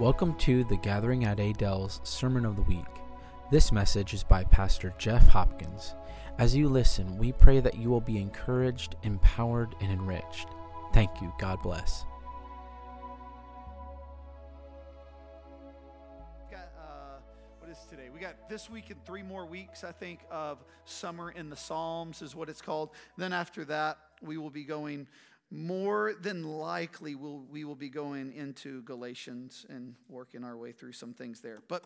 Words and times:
Welcome 0.00 0.34
to 0.36 0.64
the 0.64 0.78
Gathering 0.78 1.26
at 1.26 1.38
Adele's 1.38 2.00
Sermon 2.04 2.46
of 2.46 2.56
the 2.56 2.62
Week. 2.62 2.86
This 3.50 3.70
message 3.70 4.14
is 4.14 4.24
by 4.24 4.44
Pastor 4.44 4.94
Jeff 4.96 5.28
Hopkins. 5.28 5.94
As 6.38 6.56
you 6.56 6.70
listen, 6.70 7.18
we 7.18 7.32
pray 7.32 7.60
that 7.60 7.76
you 7.76 7.90
will 7.90 8.00
be 8.00 8.16
encouraged, 8.16 8.96
empowered, 9.02 9.74
and 9.82 9.92
enriched. 9.92 10.48
Thank 10.94 11.20
you. 11.20 11.30
God 11.38 11.60
bless. 11.62 12.06
got 16.50 16.72
uh, 16.78 17.18
what 17.58 17.70
is 17.70 17.76
today? 17.90 18.08
We 18.08 18.20
got 18.20 18.48
this 18.48 18.70
week 18.70 18.88
and 18.88 19.04
three 19.04 19.22
more 19.22 19.44
weeks, 19.44 19.84
I 19.84 19.92
think, 19.92 20.20
of 20.30 20.64
summer 20.86 21.30
in 21.30 21.50
the 21.50 21.56
Psalms 21.56 22.22
is 22.22 22.34
what 22.34 22.48
it's 22.48 22.62
called. 22.62 22.88
Then 23.18 23.34
after 23.34 23.66
that, 23.66 23.98
we 24.22 24.38
will 24.38 24.48
be 24.48 24.64
going. 24.64 25.08
More 25.50 26.14
than 26.20 26.44
likely, 26.44 27.16
we'll, 27.16 27.44
we 27.50 27.64
will 27.64 27.74
be 27.74 27.88
going 27.88 28.32
into 28.32 28.82
Galatians 28.82 29.66
and 29.68 29.94
working 30.08 30.44
our 30.44 30.56
way 30.56 30.70
through 30.70 30.92
some 30.92 31.12
things 31.12 31.40
there. 31.40 31.62
But 31.66 31.84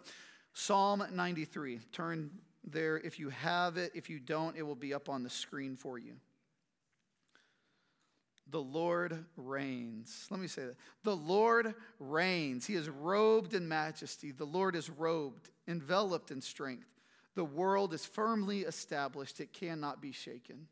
Psalm 0.53 1.03
93, 1.11 1.81
turn 1.91 2.31
there 2.63 2.99
if 2.99 3.19
you 3.19 3.31
have 3.31 3.77
it. 3.77 3.93
If 3.95 4.11
you 4.11 4.21
don't, 4.21 4.57
it 4.57 4.63
will 4.63 4.75
be 4.75 4.93
up 4.93 5.09
on 5.09 5.23
the 5.23 5.31
screen 5.31 5.77
for 5.77 5.99
you. 5.99 6.15
The 8.51 8.61
Lord 8.61 9.25
reigns. 9.37 10.27
Let 10.31 10.41
me 10.41 10.47
say 10.47 10.67
that. 10.67 10.77
The 11.03 11.17
Lord 11.17 11.75
reigns. 11.99 12.67
He 12.67 12.75
is 12.75 12.89
robed 12.89 13.55
in 13.55 13.67
majesty. 13.67 14.31
The 14.31 14.45
Lord 14.45 14.77
is 14.77 14.91
robed, 14.91 15.49
enveloped 15.67 16.31
in 16.31 16.41
strength. 16.41 16.87
The 17.35 17.45
world 17.45 17.95
is 17.95 18.05
firmly 18.05 18.61
established, 18.61 19.41
it 19.41 19.53
cannot 19.53 20.01
be 20.01 20.13
shaken. 20.13 20.69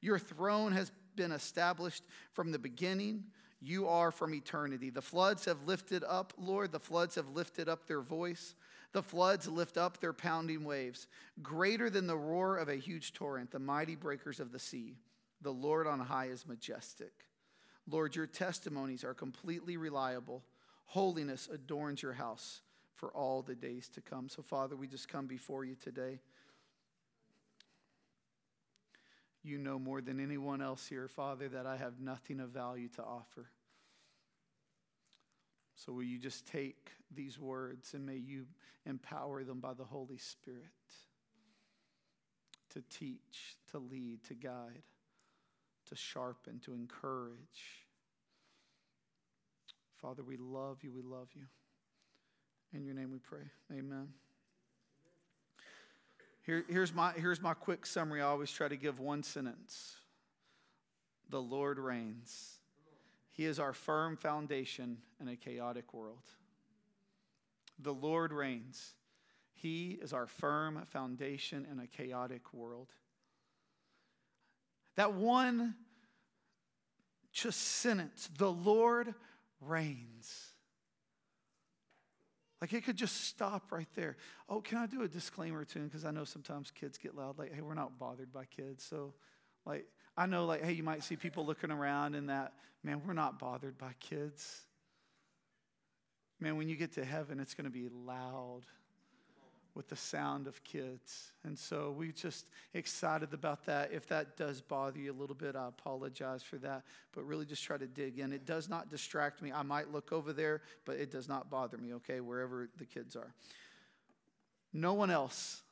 Your 0.00 0.18
throne 0.18 0.72
has 0.72 0.90
been 1.16 1.32
established 1.32 2.04
from 2.32 2.52
the 2.52 2.58
beginning. 2.58 3.24
You 3.60 3.88
are 3.88 4.10
from 4.10 4.34
eternity. 4.34 4.90
The 4.90 5.02
floods 5.02 5.46
have 5.46 5.66
lifted 5.66 6.04
up, 6.04 6.32
Lord, 6.38 6.72
the 6.72 6.78
floods 6.78 7.14
have 7.14 7.30
lifted 7.30 7.68
up 7.68 7.86
their 7.86 8.02
voice. 8.02 8.54
The 8.92 9.02
floods 9.02 9.48
lift 9.48 9.76
up 9.76 9.98
their 9.98 10.12
pounding 10.12 10.64
waves, 10.64 11.06
greater 11.42 11.90
than 11.90 12.06
the 12.06 12.16
roar 12.16 12.56
of 12.56 12.68
a 12.68 12.76
huge 12.76 13.12
torrent, 13.12 13.50
the 13.50 13.58
mighty 13.58 13.94
breakers 13.94 14.40
of 14.40 14.52
the 14.52 14.58
sea. 14.58 14.96
The 15.42 15.52
Lord 15.52 15.86
on 15.86 16.00
high 16.00 16.26
is 16.26 16.46
majestic. 16.46 17.12
Lord, 17.90 18.16
your 18.16 18.26
testimonies 18.26 19.04
are 19.04 19.14
completely 19.14 19.76
reliable. 19.76 20.42
Holiness 20.86 21.48
adorns 21.52 22.02
your 22.02 22.14
house 22.14 22.62
for 22.94 23.10
all 23.10 23.42
the 23.42 23.54
days 23.54 23.88
to 23.90 24.00
come. 24.00 24.28
So, 24.28 24.42
Father, 24.42 24.76
we 24.76 24.86
just 24.86 25.08
come 25.08 25.26
before 25.26 25.64
you 25.64 25.74
today. 25.74 26.20
You 29.46 29.58
know 29.58 29.78
more 29.78 30.00
than 30.00 30.18
anyone 30.18 30.60
else 30.60 30.88
here, 30.88 31.06
Father, 31.06 31.48
that 31.50 31.66
I 31.66 31.76
have 31.76 32.00
nothing 32.00 32.40
of 32.40 32.50
value 32.50 32.88
to 32.96 33.02
offer. 33.02 33.46
So, 35.76 35.92
will 35.92 36.02
you 36.02 36.18
just 36.18 36.48
take 36.48 36.90
these 37.14 37.38
words 37.38 37.94
and 37.94 38.04
may 38.04 38.16
you 38.16 38.46
empower 38.84 39.44
them 39.44 39.60
by 39.60 39.74
the 39.74 39.84
Holy 39.84 40.16
Spirit 40.16 40.64
to 42.70 42.82
teach, 42.90 43.56
to 43.70 43.78
lead, 43.78 44.24
to 44.24 44.34
guide, 44.34 44.82
to 45.88 45.94
sharpen, 45.94 46.58
to 46.64 46.74
encourage. 46.74 47.84
Father, 50.02 50.24
we 50.24 50.36
love 50.36 50.78
you. 50.82 50.92
We 50.92 51.02
love 51.02 51.28
you. 51.34 51.46
In 52.74 52.84
your 52.84 52.94
name 52.94 53.12
we 53.12 53.18
pray. 53.18 53.48
Amen. 53.72 54.08
Here, 56.46 56.64
here's, 56.68 56.94
my, 56.94 57.12
here's 57.12 57.42
my 57.42 57.54
quick 57.54 57.84
summary. 57.84 58.22
I 58.22 58.26
always 58.26 58.52
try 58.52 58.68
to 58.68 58.76
give 58.76 59.00
one 59.00 59.24
sentence 59.24 59.96
The 61.28 61.42
Lord 61.42 61.78
reigns. 61.78 62.52
He 63.32 63.44
is 63.44 63.58
our 63.58 63.74
firm 63.74 64.16
foundation 64.16 64.98
in 65.20 65.28
a 65.28 65.36
chaotic 65.36 65.92
world. 65.92 66.22
The 67.78 67.92
Lord 67.92 68.32
reigns. 68.32 68.94
He 69.52 69.98
is 70.00 70.12
our 70.12 70.26
firm 70.26 70.80
foundation 70.86 71.66
in 71.70 71.80
a 71.80 71.86
chaotic 71.86 72.54
world. 72.54 72.88
That 74.94 75.12
one 75.12 75.74
just 77.32 77.60
sentence, 77.60 78.30
the 78.38 78.50
Lord 78.50 79.14
reigns. 79.60 80.45
Like 82.66 82.72
it 82.72 82.84
could 82.84 82.96
just 82.96 83.26
stop 83.28 83.70
right 83.70 83.86
there. 83.94 84.16
Oh, 84.48 84.60
can 84.60 84.78
I 84.78 84.86
do 84.86 85.02
a 85.02 85.08
disclaimer 85.08 85.64
too? 85.64 85.84
Because 85.84 86.04
I 86.04 86.10
know 86.10 86.24
sometimes 86.24 86.72
kids 86.72 86.98
get 86.98 87.14
loud. 87.14 87.38
Like, 87.38 87.54
hey, 87.54 87.60
we're 87.60 87.74
not 87.74 87.96
bothered 87.96 88.32
by 88.32 88.44
kids. 88.46 88.82
So, 88.82 89.14
like, 89.64 89.86
I 90.16 90.26
know, 90.26 90.46
like, 90.46 90.64
hey, 90.64 90.72
you 90.72 90.82
might 90.82 91.04
see 91.04 91.14
people 91.14 91.46
looking 91.46 91.70
around 91.70 92.16
and 92.16 92.28
that, 92.28 92.54
man, 92.82 93.02
we're 93.06 93.12
not 93.12 93.38
bothered 93.38 93.78
by 93.78 93.92
kids. 94.00 94.62
Man, 96.40 96.56
when 96.56 96.68
you 96.68 96.74
get 96.74 96.94
to 96.94 97.04
heaven, 97.04 97.38
it's 97.38 97.54
going 97.54 97.66
to 97.66 97.70
be 97.70 97.88
loud 97.88 98.62
with 99.76 99.88
the 99.88 99.96
sound 99.96 100.46
of 100.46 100.64
kids. 100.64 101.32
And 101.44 101.56
so 101.56 101.94
we 101.96 102.10
just 102.10 102.46
excited 102.72 103.34
about 103.34 103.66
that. 103.66 103.92
If 103.92 104.08
that 104.08 104.36
does 104.36 104.62
bother 104.62 104.98
you 104.98 105.12
a 105.12 105.14
little 105.14 105.36
bit, 105.36 105.54
I 105.54 105.68
apologize 105.68 106.42
for 106.42 106.56
that. 106.58 106.82
But 107.12 107.24
really 107.24 107.44
just 107.44 107.62
try 107.62 107.76
to 107.76 107.86
dig 107.86 108.18
in. 108.18 108.32
It 108.32 108.46
does 108.46 108.70
not 108.70 108.88
distract 108.88 109.42
me. 109.42 109.52
I 109.52 109.62
might 109.62 109.92
look 109.92 110.12
over 110.12 110.32
there, 110.32 110.62
but 110.86 110.96
it 110.96 111.10
does 111.10 111.28
not 111.28 111.50
bother 111.50 111.76
me, 111.76 111.92
okay, 111.94 112.20
wherever 112.20 112.70
the 112.78 112.86
kids 112.86 113.14
are. 113.14 113.34
No 114.72 114.94
one 114.94 115.10
else, 115.10 115.62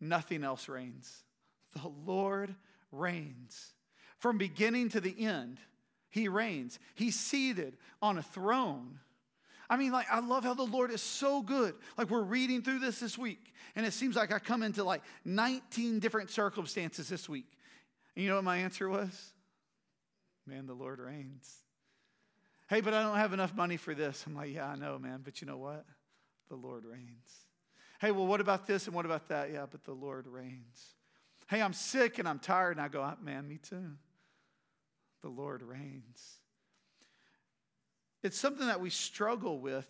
nothing 0.00 0.42
else 0.42 0.66
reigns. 0.66 1.22
The 1.74 1.92
Lord 2.06 2.54
reigns. 2.90 3.74
From 4.18 4.38
beginning 4.38 4.88
to 4.90 5.00
the 5.00 5.26
end, 5.26 5.58
He 6.08 6.28
reigns. 6.28 6.78
He's 6.94 7.18
seated 7.18 7.76
on 8.00 8.16
a 8.16 8.22
throne 8.22 9.00
I 9.70 9.76
mean, 9.76 9.92
like, 9.92 10.06
I 10.10 10.18
love 10.18 10.42
how 10.42 10.54
the 10.54 10.64
Lord 10.64 10.90
is 10.90 11.00
so 11.00 11.42
good. 11.42 11.76
Like, 11.96 12.10
we're 12.10 12.22
reading 12.22 12.60
through 12.60 12.80
this 12.80 12.98
this 12.98 13.16
week, 13.16 13.54
and 13.76 13.86
it 13.86 13.92
seems 13.92 14.16
like 14.16 14.32
I 14.32 14.40
come 14.40 14.64
into 14.64 14.82
like 14.82 15.02
19 15.24 16.00
different 16.00 16.30
circumstances 16.30 17.08
this 17.08 17.28
week. 17.28 17.46
And 18.16 18.24
you 18.24 18.28
know 18.28 18.34
what 18.34 18.44
my 18.44 18.56
answer 18.56 18.88
was? 18.88 19.32
Man, 20.44 20.66
the 20.66 20.74
Lord 20.74 20.98
reigns. 20.98 21.54
Hey, 22.68 22.80
but 22.80 22.94
I 22.94 23.02
don't 23.02 23.16
have 23.16 23.32
enough 23.32 23.54
money 23.54 23.76
for 23.76 23.94
this. 23.94 24.24
I'm 24.26 24.34
like, 24.34 24.52
yeah, 24.52 24.66
I 24.66 24.74
know, 24.74 24.98
man, 24.98 25.20
but 25.24 25.40
you 25.40 25.46
know 25.46 25.58
what? 25.58 25.84
The 26.48 26.56
Lord 26.56 26.84
reigns. 26.84 27.46
Hey, 28.00 28.10
well, 28.10 28.26
what 28.26 28.40
about 28.40 28.66
this 28.66 28.86
and 28.86 28.94
what 28.94 29.06
about 29.06 29.28
that? 29.28 29.52
Yeah, 29.52 29.66
but 29.70 29.84
the 29.84 29.92
Lord 29.92 30.26
reigns. 30.26 30.94
Hey, 31.48 31.62
I'm 31.62 31.74
sick 31.74 32.18
and 32.18 32.28
I'm 32.28 32.40
tired, 32.40 32.72
and 32.72 32.80
I 32.80 32.88
go, 32.88 33.02
ah, 33.02 33.16
man, 33.22 33.46
me 33.46 33.58
too. 33.58 33.92
The 35.22 35.28
Lord 35.28 35.62
reigns. 35.62 36.40
It's 38.22 38.38
something 38.38 38.66
that 38.66 38.80
we 38.80 38.90
struggle 38.90 39.58
with. 39.58 39.86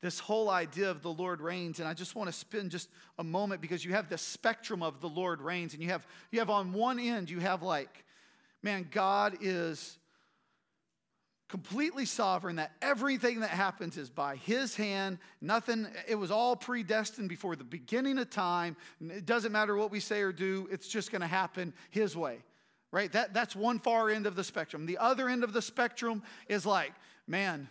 This 0.00 0.18
whole 0.18 0.48
idea 0.48 0.90
of 0.90 1.02
the 1.02 1.12
Lord 1.12 1.42
reigns, 1.42 1.78
and 1.78 1.86
I 1.86 1.92
just 1.92 2.14
want 2.14 2.28
to 2.28 2.32
spend 2.32 2.70
just 2.70 2.88
a 3.18 3.24
moment 3.24 3.60
because 3.60 3.84
you 3.84 3.92
have 3.92 4.08
the 4.08 4.16
spectrum 4.16 4.82
of 4.82 5.00
the 5.02 5.08
Lord 5.08 5.42
reigns, 5.42 5.74
and 5.74 5.82
you 5.82 5.90
have 5.90 6.06
you 6.30 6.38
have 6.38 6.48
on 6.48 6.72
one 6.72 6.98
end 6.98 7.28
you 7.28 7.38
have 7.40 7.62
like, 7.62 8.04
man, 8.62 8.88
God 8.90 9.36
is 9.42 9.98
completely 11.50 12.06
sovereign 12.06 12.56
that 12.56 12.72
everything 12.80 13.40
that 13.40 13.50
happens 13.50 13.98
is 13.98 14.08
by 14.08 14.36
his 14.36 14.74
hand. 14.74 15.18
Nothing 15.42 15.86
it 16.08 16.14
was 16.14 16.30
all 16.30 16.56
predestined 16.56 17.28
before 17.28 17.54
the 17.54 17.64
beginning 17.64 18.16
of 18.18 18.30
time. 18.30 18.76
It 19.02 19.26
doesn't 19.26 19.52
matter 19.52 19.76
what 19.76 19.90
we 19.90 20.00
say 20.00 20.22
or 20.22 20.32
do 20.32 20.66
it's 20.70 20.88
just 20.88 21.10
going 21.10 21.20
to 21.20 21.26
happen 21.26 21.74
his 21.90 22.16
way 22.16 22.38
right? 22.92 23.10
That, 23.12 23.34
that's 23.34 23.54
one 23.54 23.78
far 23.78 24.10
end 24.10 24.26
of 24.26 24.36
the 24.36 24.44
spectrum. 24.44 24.86
The 24.86 24.98
other 24.98 25.28
end 25.28 25.44
of 25.44 25.52
the 25.52 25.62
spectrum 25.62 26.22
is 26.48 26.66
like, 26.66 26.92
man, 27.26 27.68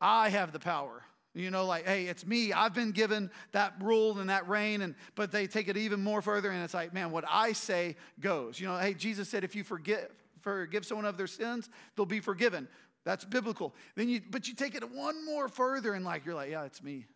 I 0.00 0.30
have 0.30 0.52
the 0.52 0.58
power. 0.58 1.02
You 1.32 1.50
know, 1.50 1.64
like, 1.64 1.86
hey, 1.86 2.06
it's 2.06 2.26
me. 2.26 2.52
I've 2.52 2.74
been 2.74 2.90
given 2.90 3.30
that 3.52 3.74
rule 3.80 4.18
and 4.18 4.30
that 4.30 4.48
reign, 4.48 4.82
and 4.82 4.96
but 5.14 5.30
they 5.30 5.46
take 5.46 5.68
it 5.68 5.76
even 5.76 6.02
more 6.02 6.22
further, 6.22 6.50
and 6.50 6.64
it's 6.64 6.74
like, 6.74 6.92
man, 6.92 7.12
what 7.12 7.24
I 7.28 7.52
say 7.52 7.94
goes. 8.18 8.58
You 8.58 8.66
know, 8.66 8.76
hey, 8.78 8.94
Jesus 8.94 9.28
said, 9.28 9.44
if 9.44 9.54
you 9.54 9.62
forgive 9.62 10.08
forgive 10.40 10.84
someone 10.84 11.04
of 11.04 11.16
their 11.16 11.28
sins, 11.28 11.68
they'll 11.94 12.06
be 12.06 12.18
forgiven. 12.18 12.66
That's 13.04 13.24
biblical. 13.24 13.74
Then 13.94 14.08
you, 14.08 14.20
but 14.28 14.48
you 14.48 14.54
take 14.54 14.74
it 14.74 14.90
one 14.90 15.24
more 15.24 15.48
further, 15.48 15.94
and 15.94 16.04
like, 16.04 16.26
you're 16.26 16.34
like, 16.34 16.50
yeah, 16.50 16.64
it's 16.64 16.82
me. 16.82 17.06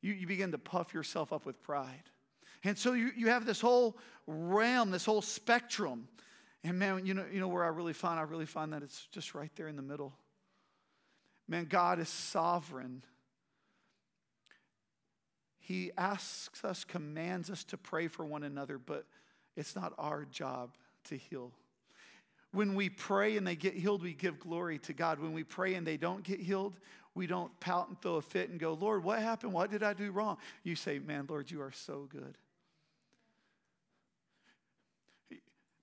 You, 0.00 0.14
you 0.14 0.26
begin 0.26 0.50
to 0.52 0.58
puff 0.58 0.92
yourself 0.92 1.32
up 1.32 1.46
with 1.46 1.62
pride. 1.62 2.10
And 2.64 2.78
so 2.78 2.92
you, 2.92 3.10
you 3.16 3.28
have 3.28 3.44
this 3.44 3.60
whole 3.60 3.96
realm, 4.26 4.90
this 4.90 5.04
whole 5.04 5.22
spectrum. 5.22 6.08
And 6.64 6.78
man, 6.78 7.06
you 7.06 7.14
know, 7.14 7.24
you 7.32 7.40
know 7.40 7.48
where 7.48 7.64
I 7.64 7.68
really 7.68 7.92
find? 7.92 8.20
I 8.20 8.22
really 8.22 8.46
find 8.46 8.72
that 8.72 8.82
it's 8.82 9.06
just 9.10 9.34
right 9.34 9.50
there 9.56 9.68
in 9.68 9.76
the 9.76 9.82
middle. 9.82 10.12
Man, 11.48 11.66
God 11.66 11.98
is 11.98 12.08
sovereign. 12.08 13.02
He 15.58 15.90
asks 15.96 16.64
us, 16.64 16.84
commands 16.84 17.50
us 17.50 17.64
to 17.64 17.76
pray 17.76 18.08
for 18.08 18.24
one 18.24 18.42
another, 18.42 18.78
but 18.78 19.06
it's 19.56 19.74
not 19.74 19.92
our 19.98 20.24
job 20.24 20.70
to 21.04 21.16
heal. 21.16 21.52
When 22.52 22.74
we 22.74 22.88
pray 22.90 23.36
and 23.36 23.46
they 23.46 23.56
get 23.56 23.74
healed, 23.74 24.02
we 24.02 24.12
give 24.12 24.38
glory 24.38 24.78
to 24.80 24.92
God. 24.92 25.18
When 25.18 25.32
we 25.32 25.42
pray 25.42 25.74
and 25.74 25.86
they 25.86 25.96
don't 25.96 26.22
get 26.22 26.38
healed, 26.38 26.74
we 27.14 27.26
don't 27.26 27.58
pout 27.60 27.88
and 27.88 28.00
throw 28.00 28.16
a 28.16 28.22
fit 28.22 28.50
and 28.50 28.60
go, 28.60 28.74
Lord, 28.74 29.04
what 29.04 29.20
happened? 29.20 29.52
What 29.52 29.70
did 29.70 29.82
I 29.82 29.94
do 29.94 30.10
wrong? 30.10 30.36
You 30.62 30.76
say, 30.76 30.98
Man, 30.98 31.26
Lord, 31.28 31.50
you 31.50 31.60
are 31.62 31.72
so 31.72 32.08
good. 32.10 32.36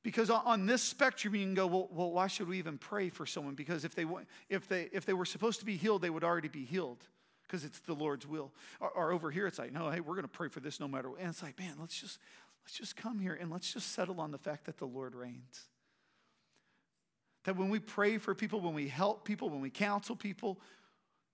Because 0.01 0.29
on 0.29 0.65
this 0.65 0.81
spectrum, 0.81 1.35
you 1.35 1.45
can 1.45 1.53
go, 1.53 1.67
well, 1.67 1.89
well, 1.91 2.11
why 2.11 2.27
should 2.27 2.47
we 2.47 2.57
even 2.57 2.77
pray 2.77 3.09
for 3.09 3.25
someone? 3.25 3.55
Because 3.55 3.83
if 3.83 3.95
they, 3.95 4.05
if, 4.49 4.67
they, 4.67 4.89
if 4.93 5.05
they 5.05 5.13
were 5.13 5.25
supposed 5.25 5.59
to 5.59 5.65
be 5.65 5.75
healed, 5.75 6.01
they 6.01 6.09
would 6.09 6.23
already 6.23 6.47
be 6.47 6.63
healed 6.63 7.03
because 7.43 7.65
it's 7.65 7.79
the 7.79 7.93
Lord's 7.93 8.25
will. 8.25 8.53
Or, 8.79 8.89
or, 8.91 9.11
over 9.11 9.29
here, 9.29 9.45
it's 9.45 9.59
like, 9.59 9.73
no, 9.73 9.89
hey, 9.89 9.99
we're 9.99 10.13
going 10.13 10.23
to 10.23 10.29
pray 10.29 10.47
for 10.47 10.61
this 10.61 10.79
no 10.79 10.87
matter 10.87 11.09
what. 11.09 11.19
And 11.19 11.29
it's 11.29 11.43
like, 11.43 11.59
man, 11.59 11.73
let's 11.79 11.99
just, 11.99 12.19
let's 12.63 12.77
just 12.77 12.95
come 12.95 13.19
here 13.19 13.37
and 13.39 13.51
let's 13.51 13.73
just 13.73 13.91
settle 13.91 14.21
on 14.21 14.31
the 14.31 14.37
fact 14.37 14.65
that 14.65 14.77
the 14.77 14.85
Lord 14.85 15.15
reigns. 15.15 15.67
That 17.43 17.57
when 17.57 17.69
we 17.69 17.79
pray 17.79 18.19
for 18.19 18.33
people, 18.35 18.61
when 18.61 18.73
we 18.73 18.87
help 18.87 19.25
people, 19.25 19.49
when 19.49 19.61
we 19.61 19.69
counsel 19.69 20.15
people, 20.15 20.59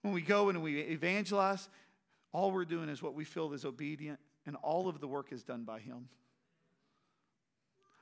when 0.01 0.13
we 0.13 0.21
go 0.21 0.49
and 0.49 0.63
we 0.63 0.79
evangelize, 0.79 1.67
all 2.31 2.51
we're 2.51 2.65
doing 2.65 2.89
is 2.89 3.01
what 3.01 3.13
we 3.13 3.25
feel 3.25 3.53
is 3.53 3.65
obedient, 3.65 4.19
and 4.45 4.55
all 4.57 4.87
of 4.87 4.99
the 4.99 5.07
work 5.07 5.31
is 5.31 5.43
done 5.43 5.63
by 5.63 5.79
Him. 5.79 6.07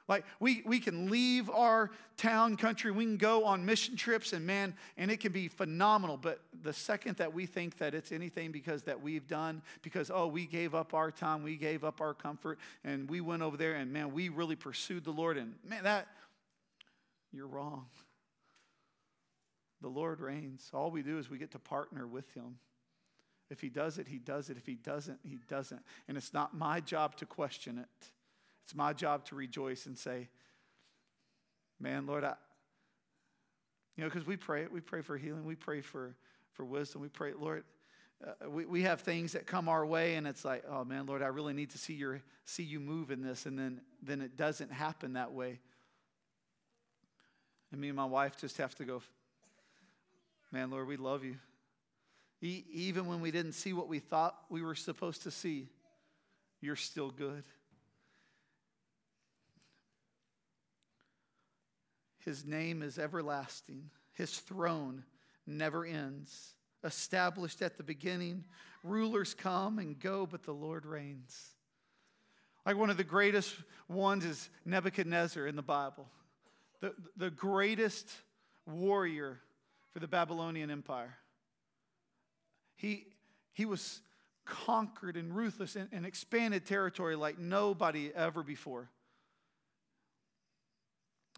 Like 0.08 0.26
we, 0.40 0.64
we 0.66 0.80
can 0.80 1.10
leave 1.10 1.50
our 1.50 1.90
town 2.18 2.58
country, 2.58 2.92
we 2.92 3.06
can 3.06 3.18
go 3.18 3.46
on 3.46 3.66
mission 3.66 3.96
trips, 3.96 4.34
and 4.34 4.46
man, 4.46 4.76
and 4.98 5.10
it 5.10 5.22
can 5.22 5.32
be 5.32 5.48
phenomenal. 5.48 6.18
But 6.18 6.42
the 6.62 6.74
second 6.74 7.18
that 7.18 7.34
we 7.34 7.46
think 7.46 7.78
that 7.78 7.94
it's 7.94 8.12
anything 8.12 8.52
because 8.52 8.84
that 8.84 9.02
we've 9.02 9.28
done, 9.28 9.62
because 9.82 10.12
oh, 10.14 10.28
we 10.28 10.46
gave 10.46 10.76
up 10.76 10.94
our 10.94 11.10
time, 11.10 11.42
we 11.42 11.56
gave 11.56 11.84
up 11.84 12.02
our 12.02 12.14
comfort, 12.14 12.60
and 12.84 13.10
we 13.10 13.22
went 13.22 13.44
over 13.44 13.56
there, 13.56 13.76
and 13.76 13.94
man, 13.94 14.14
we 14.14 14.30
really 14.30 14.58
pursued 14.58 15.06
the 15.06 15.12
Lord, 15.12 15.38
and 15.38 15.56
man, 15.66 15.84
that 15.84 16.08
you're 17.32 17.48
wrong. 17.48 17.86
The 19.82 19.90
Lord 19.90 20.20
reigns. 20.22 20.70
All 20.74 20.92
we 20.92 21.02
do 21.02 21.18
is 21.18 21.30
we 21.30 21.38
get 21.38 21.52
to 21.52 21.60
partner 21.60 22.08
with 22.08 22.32
Him. 22.34 22.58
If 23.50 23.62
He 23.62 23.70
does 23.70 23.98
it, 23.98 24.08
He 24.08 24.18
does 24.18 24.50
it. 24.50 24.58
If 24.58 24.66
He 24.66 24.76
doesn't, 24.76 25.20
He 25.24 25.40
doesn't. 25.50 25.82
And 26.08 26.18
it's 26.18 26.34
not 26.34 26.56
my 26.56 26.80
job 26.80 27.16
to 27.18 27.26
question 27.26 27.78
it. 27.78 28.08
It's 28.64 28.76
my 28.76 28.94
job 28.94 29.26
to 29.26 29.36
rejoice 29.36 29.86
and 29.86 29.98
say, 29.98 30.30
man, 31.80 32.06
Lord, 32.06 32.24
I, 32.24 32.36
you 33.96 34.04
know, 34.04 34.10
because 34.10 34.26
we 34.26 34.38
pray, 34.38 34.64
it. 34.64 34.72
we 34.72 34.82
pray 34.82 35.02
for 35.02 35.18
healing, 35.18 35.46
we 35.46 35.56
pray 35.56 35.82
for, 35.82 36.16
for 36.54 36.66
wisdom, 36.66 37.02
we 37.02 37.10
pray, 37.10 37.34
Lord, 37.38 37.64
uh, 38.26 38.50
we, 38.50 38.66
we 38.66 38.84
have 38.84 39.02
things 39.02 39.34
that 39.34 39.46
come 39.46 39.68
our 39.68 39.86
way 39.86 40.16
and 40.16 40.26
it's 40.26 40.46
like, 40.46 40.64
oh 40.70 40.86
man, 40.86 41.06
Lord, 41.06 41.22
I 41.22 41.28
really 41.28 41.54
need 41.54 41.72
to 41.72 41.78
see 41.78 41.94
your 41.94 42.22
see 42.46 42.64
you 42.64 42.80
move 42.80 43.12
in 43.12 43.22
this, 43.22 43.46
and 43.46 43.58
then 43.58 43.82
then 44.02 44.22
it 44.22 44.38
doesn't 44.38 44.72
happen 44.72 45.14
that 45.14 45.32
way. 45.32 45.60
And 47.72 47.82
me 47.82 47.90
and 47.90 47.96
my 47.98 48.06
wife 48.06 48.38
just 48.38 48.58
have 48.58 48.76
to 48.76 48.86
go, 48.86 49.02
man, 50.52 50.70
Lord, 50.70 50.88
we 50.88 50.98
love 50.98 51.24
you. 51.24 51.36
E- 52.42 52.66
even 52.72 53.08
when 53.08 53.20
we 53.20 53.32
didn't 53.32 53.54
see 53.54 53.74
what 53.74 53.88
we 53.88 54.00
thought 54.00 54.38
we 54.50 54.62
were 54.62 54.76
supposed 54.76 55.24
to 55.24 55.32
see, 55.32 55.70
you're 56.62 56.76
still 56.76 57.10
good. 57.10 57.44
His 62.26 62.46
name 62.46 62.82
is 62.82 62.98
everlasting. 62.98 63.90
His 64.14 64.38
throne 64.38 65.04
never 65.46 65.86
ends. 65.86 66.54
Established 66.84 67.62
at 67.62 67.78
the 67.78 67.84
beginning, 67.84 68.44
rulers 68.84 69.34
come 69.34 69.80
and 69.80 70.00
go, 70.00 70.26
but 70.26 70.44
the 70.44 70.54
Lord 70.54 70.86
reigns. 70.86 71.54
Like 72.66 72.78
one 72.78 72.90
of 72.90 72.98
the 72.98 73.04
greatest 73.04 73.56
ones 73.88 74.26
is 74.26 74.50
Nebuchadnezzar 74.66 75.48
in 75.48 75.56
the 75.56 75.62
Bible, 75.62 76.08
the, 76.80 76.94
the 77.18 77.30
greatest 77.30 78.10
warrior 78.66 79.40
for 79.92 80.00
the 80.00 80.08
Babylonian 80.08 80.72
Empire. 80.72 81.18
He, 82.76 83.06
he 83.52 83.66
was 83.66 84.02
conquered 84.46 85.16
and 85.18 85.36
ruthless 85.36 85.76
and, 85.76 85.90
and 85.92 86.06
expanded 86.06 86.66
territory 86.66 87.16
like 87.16 87.38
nobody 87.38 88.12
ever 88.16 88.44
before. 88.44 88.90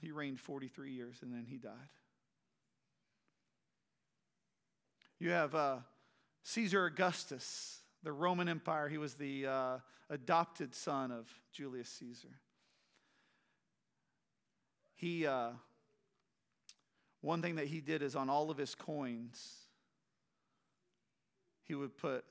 He 0.02 0.12
reigned 0.12 0.40
43 0.40 0.92
years 0.92 1.18
and 1.22 1.34
then 1.34 1.46
he 1.48 1.58
died. 1.58 1.72
You 5.20 5.32
have 5.32 5.56
uh, 5.56 5.78
Caesar 6.44 6.86
Augustus, 6.86 7.80
the 8.04 8.12
Roman 8.12 8.50
Empire. 8.50 8.90
He 8.90 8.98
was 8.98 9.16
the 9.16 9.48
uh, 9.48 9.78
adopted 10.10 10.76
son 10.76 11.12
of 11.12 11.28
Julius 11.52 11.90
Caesar. 11.90 12.40
He, 14.96 15.26
uh, 15.26 15.52
one 17.22 17.42
thing 17.42 17.56
that 17.56 17.68
he 17.68 17.82
did 17.82 18.02
is 18.02 18.16
on 18.16 18.30
all 18.30 18.52
of 18.52 18.58
his 18.58 18.76
coins, 18.76 19.56
he 21.64 21.76
would 21.76 21.98
put 21.98 22.24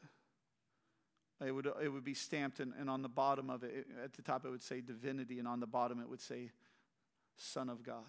it 1.44 1.50
would, 1.50 1.66
it 1.82 1.88
would 1.88 2.04
be 2.04 2.14
stamped, 2.14 2.60
and, 2.60 2.72
and 2.78 2.88
on 2.88 3.02
the 3.02 3.08
bottom 3.08 3.50
of 3.50 3.64
it, 3.64 3.86
at 4.02 4.14
the 4.14 4.22
top, 4.22 4.44
it 4.44 4.50
would 4.50 4.62
say 4.62 4.80
divinity, 4.80 5.38
and 5.38 5.48
on 5.48 5.60
the 5.60 5.66
bottom, 5.66 6.00
it 6.00 6.08
would 6.08 6.20
say 6.20 6.50
Son 7.36 7.68
of 7.68 7.82
God. 7.82 8.04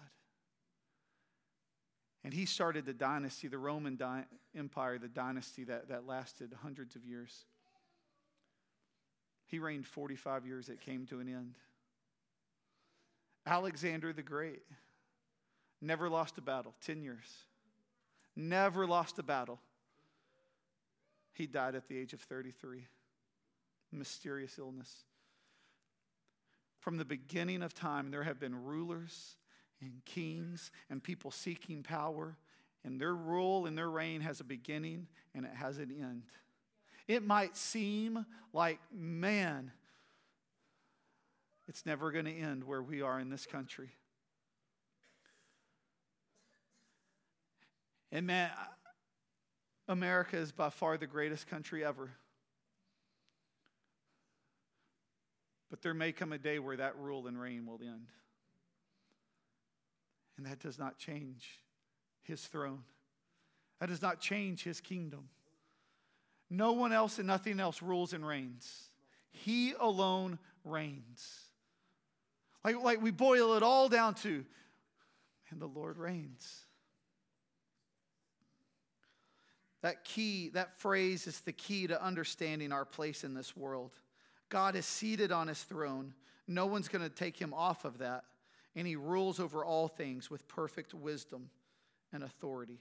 And 2.24 2.34
he 2.34 2.44
started 2.44 2.86
the 2.86 2.92
dynasty, 2.92 3.46
the 3.46 3.58
Roman 3.58 3.96
di- 3.96 4.24
Empire, 4.56 4.98
the 4.98 5.08
dynasty 5.08 5.64
that, 5.64 5.88
that 5.88 6.06
lasted 6.06 6.52
hundreds 6.62 6.96
of 6.96 7.04
years. 7.04 7.44
He 9.46 9.60
reigned 9.60 9.86
45 9.86 10.44
years, 10.44 10.68
it 10.68 10.80
came 10.80 11.06
to 11.06 11.20
an 11.20 11.28
end. 11.28 11.54
Alexander 13.46 14.12
the 14.12 14.22
Great 14.22 14.62
never 15.80 16.08
lost 16.08 16.36
a 16.36 16.40
battle, 16.40 16.74
10 16.84 17.00
years. 17.00 17.44
Never 18.34 18.86
lost 18.86 19.18
a 19.18 19.22
battle. 19.22 19.60
He 21.32 21.46
died 21.46 21.74
at 21.74 21.86
the 21.86 21.96
age 21.96 22.12
of 22.12 22.20
33. 22.20 22.86
Mysterious 23.92 24.58
illness. 24.58 25.04
From 26.86 26.98
the 26.98 27.04
beginning 27.04 27.64
of 27.64 27.74
time, 27.74 28.12
there 28.12 28.22
have 28.22 28.38
been 28.38 28.62
rulers 28.62 29.34
and 29.80 30.04
kings 30.04 30.70
and 30.88 31.02
people 31.02 31.32
seeking 31.32 31.82
power, 31.82 32.36
and 32.84 33.00
their 33.00 33.12
rule 33.12 33.66
and 33.66 33.76
their 33.76 33.90
reign 33.90 34.20
has 34.20 34.38
a 34.38 34.44
beginning 34.44 35.08
and 35.34 35.44
it 35.44 35.50
has 35.52 35.78
an 35.78 35.90
end. 35.90 36.22
It 37.08 37.24
might 37.24 37.56
seem 37.56 38.24
like, 38.52 38.78
man, 38.92 39.72
it's 41.66 41.84
never 41.84 42.12
going 42.12 42.26
to 42.26 42.30
end 42.30 42.62
where 42.62 42.84
we 42.84 43.02
are 43.02 43.18
in 43.18 43.30
this 43.30 43.46
country. 43.46 43.90
And 48.12 48.28
man, 48.28 48.52
America 49.88 50.36
is 50.36 50.52
by 50.52 50.70
far 50.70 50.96
the 50.98 51.08
greatest 51.08 51.48
country 51.48 51.84
ever. 51.84 52.12
But 55.70 55.82
there 55.82 55.94
may 55.94 56.12
come 56.12 56.32
a 56.32 56.38
day 56.38 56.58
where 56.58 56.76
that 56.76 56.96
rule 56.98 57.26
and 57.26 57.40
reign 57.40 57.66
will 57.66 57.80
end. 57.82 58.08
And 60.36 60.46
that 60.46 60.60
does 60.60 60.78
not 60.78 60.98
change 60.98 61.60
his 62.22 62.42
throne, 62.42 62.82
that 63.80 63.88
does 63.88 64.02
not 64.02 64.20
change 64.20 64.62
his 64.64 64.80
kingdom. 64.80 65.28
No 66.48 66.72
one 66.72 66.92
else 66.92 67.18
and 67.18 67.26
nothing 67.26 67.58
else 67.58 67.82
rules 67.82 68.12
and 68.12 68.26
reigns. 68.26 68.90
He 69.30 69.74
alone 69.80 70.38
reigns. 70.64 71.40
Like, 72.64 72.80
like 72.82 73.02
we 73.02 73.10
boil 73.10 73.54
it 73.54 73.62
all 73.62 73.88
down 73.88 74.14
to, 74.14 74.44
and 75.50 75.60
the 75.60 75.66
Lord 75.66 75.98
reigns. 75.98 76.64
That 79.82 80.04
key, 80.04 80.50
that 80.50 80.78
phrase 80.78 81.26
is 81.26 81.40
the 81.40 81.52
key 81.52 81.86
to 81.88 82.02
understanding 82.02 82.72
our 82.72 82.84
place 82.84 83.24
in 83.24 83.34
this 83.34 83.56
world. 83.56 83.92
God 84.48 84.76
is 84.76 84.86
seated 84.86 85.32
on 85.32 85.48
his 85.48 85.62
throne. 85.62 86.14
No 86.46 86.66
one's 86.66 86.88
going 86.88 87.02
to 87.02 87.14
take 87.14 87.36
him 87.36 87.52
off 87.52 87.84
of 87.84 87.98
that. 87.98 88.24
And 88.74 88.86
he 88.86 88.96
rules 88.96 89.40
over 89.40 89.64
all 89.64 89.88
things 89.88 90.30
with 90.30 90.46
perfect 90.48 90.94
wisdom 90.94 91.50
and 92.12 92.22
authority. 92.22 92.78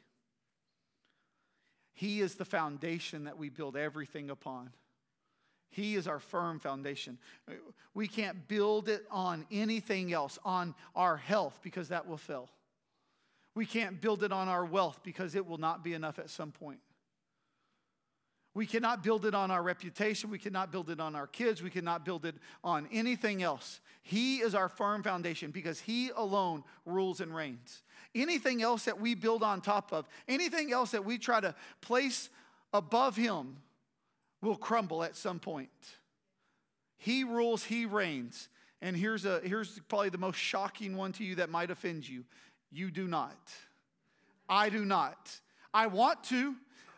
He 1.94 2.20
is 2.20 2.36
the 2.36 2.46
foundation 2.46 3.24
that 3.24 3.38
we 3.38 3.50
build 3.50 3.78
everything 3.78 4.30
upon. 4.30 4.72
He 5.70 5.96
is 5.96 6.08
our 6.08 6.20
firm 6.20 6.60
foundation. 6.60 7.18
We 7.94 8.08
can't 8.08 8.48
build 8.48 8.88
it 8.88 9.06
on 9.10 9.46
anything 9.52 10.14
else, 10.14 10.38
on 10.46 10.76
our 10.96 11.18
health, 11.18 11.60
because 11.64 11.90
that 11.90 12.08
will 12.08 12.18
fail. 12.18 12.50
We 13.56 13.66
can't 13.66 14.00
build 14.02 14.24
it 14.24 14.34
on 14.34 14.50
our 14.50 14.66
wealth 14.66 15.00
because 15.04 15.36
it 15.36 15.48
will 15.48 15.58
not 15.58 15.84
be 15.84 15.94
enough 15.94 16.20
at 16.20 16.30
some 16.30 16.52
point. 16.52 16.80
We 18.56 18.66
cannot 18.66 19.04
build 19.04 19.26
it 19.26 19.36
on 19.36 19.52
our 19.52 19.62
reputation. 19.62 20.32
We 20.32 20.40
cannot 20.40 20.72
build 20.72 20.90
it 20.90 21.02
on 21.02 21.14
our 21.14 21.28
kids. 21.28 21.62
We 21.62 21.70
cannot 21.70 22.06
build 22.06 22.26
it 22.26 22.36
on 22.64 22.88
anything 22.92 23.44
else. 23.44 23.82
He 24.02 24.38
is 24.38 24.56
our 24.56 24.70
firm 24.70 25.04
foundation 25.04 25.52
because 25.52 25.82
He 25.82 26.10
alone 26.16 26.64
rules 26.86 27.20
and 27.20 27.36
reigns. 27.36 27.84
Anything 28.16 28.62
else 28.62 28.86
that 28.86 29.00
we 29.00 29.14
build 29.14 29.44
on 29.44 29.60
top 29.60 29.92
of, 29.92 30.08
anything 30.28 30.72
else 30.72 30.92
that 30.92 31.04
we 31.04 31.18
try 31.18 31.42
to 31.42 31.54
place 31.82 32.30
above 32.74 33.18
Him, 33.18 33.58
will 34.42 34.56
crumble 34.56 35.04
at 35.04 35.18
some 35.18 35.40
point. 35.40 35.70
He 36.98 37.26
rules, 37.26 37.66
He 37.66 37.86
reigns. 37.86 38.48
And 38.82 38.96
here's, 38.96 39.26
a, 39.26 39.42
here's 39.44 39.80
probably 39.90 40.10
the 40.10 40.18
most 40.18 40.38
shocking 40.38 40.96
one 40.96 41.12
to 41.14 41.26
you 41.26 41.36
that 41.36 41.50
might 41.50 41.72
offend 41.72 42.08
you 42.08 42.24
you 42.72 42.92
do 42.92 43.08
not. 43.08 43.38
I 44.48 44.70
do 44.70 44.86
not. 44.86 45.40
I 45.74 45.88
want 45.88 46.24
to. 46.26 46.56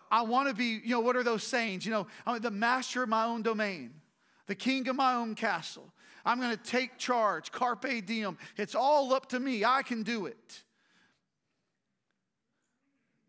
I 0.09 0.21
want 0.21 0.49
to 0.49 0.55
be, 0.55 0.79
you 0.83 0.91
know, 0.91 0.99
what 0.99 1.15
are 1.15 1.23
those 1.23 1.43
sayings? 1.43 1.85
You 1.85 1.91
know, 1.91 2.07
I'm 2.25 2.39
the 2.41 2.51
master 2.51 3.03
of 3.03 3.09
my 3.09 3.25
own 3.25 3.41
domain, 3.41 3.93
the 4.47 4.55
king 4.55 4.87
of 4.87 4.95
my 4.95 5.13
own 5.15 5.35
castle. 5.35 5.91
I'm 6.25 6.39
going 6.39 6.55
to 6.55 6.63
take 6.63 6.97
charge. 6.97 7.51
Carpe 7.51 8.05
diem. 8.05 8.37
It's 8.57 8.75
all 8.75 9.13
up 9.13 9.29
to 9.29 9.39
me. 9.39 9.63
I 9.63 9.81
can 9.81 10.03
do 10.03 10.25
it. 10.25 10.63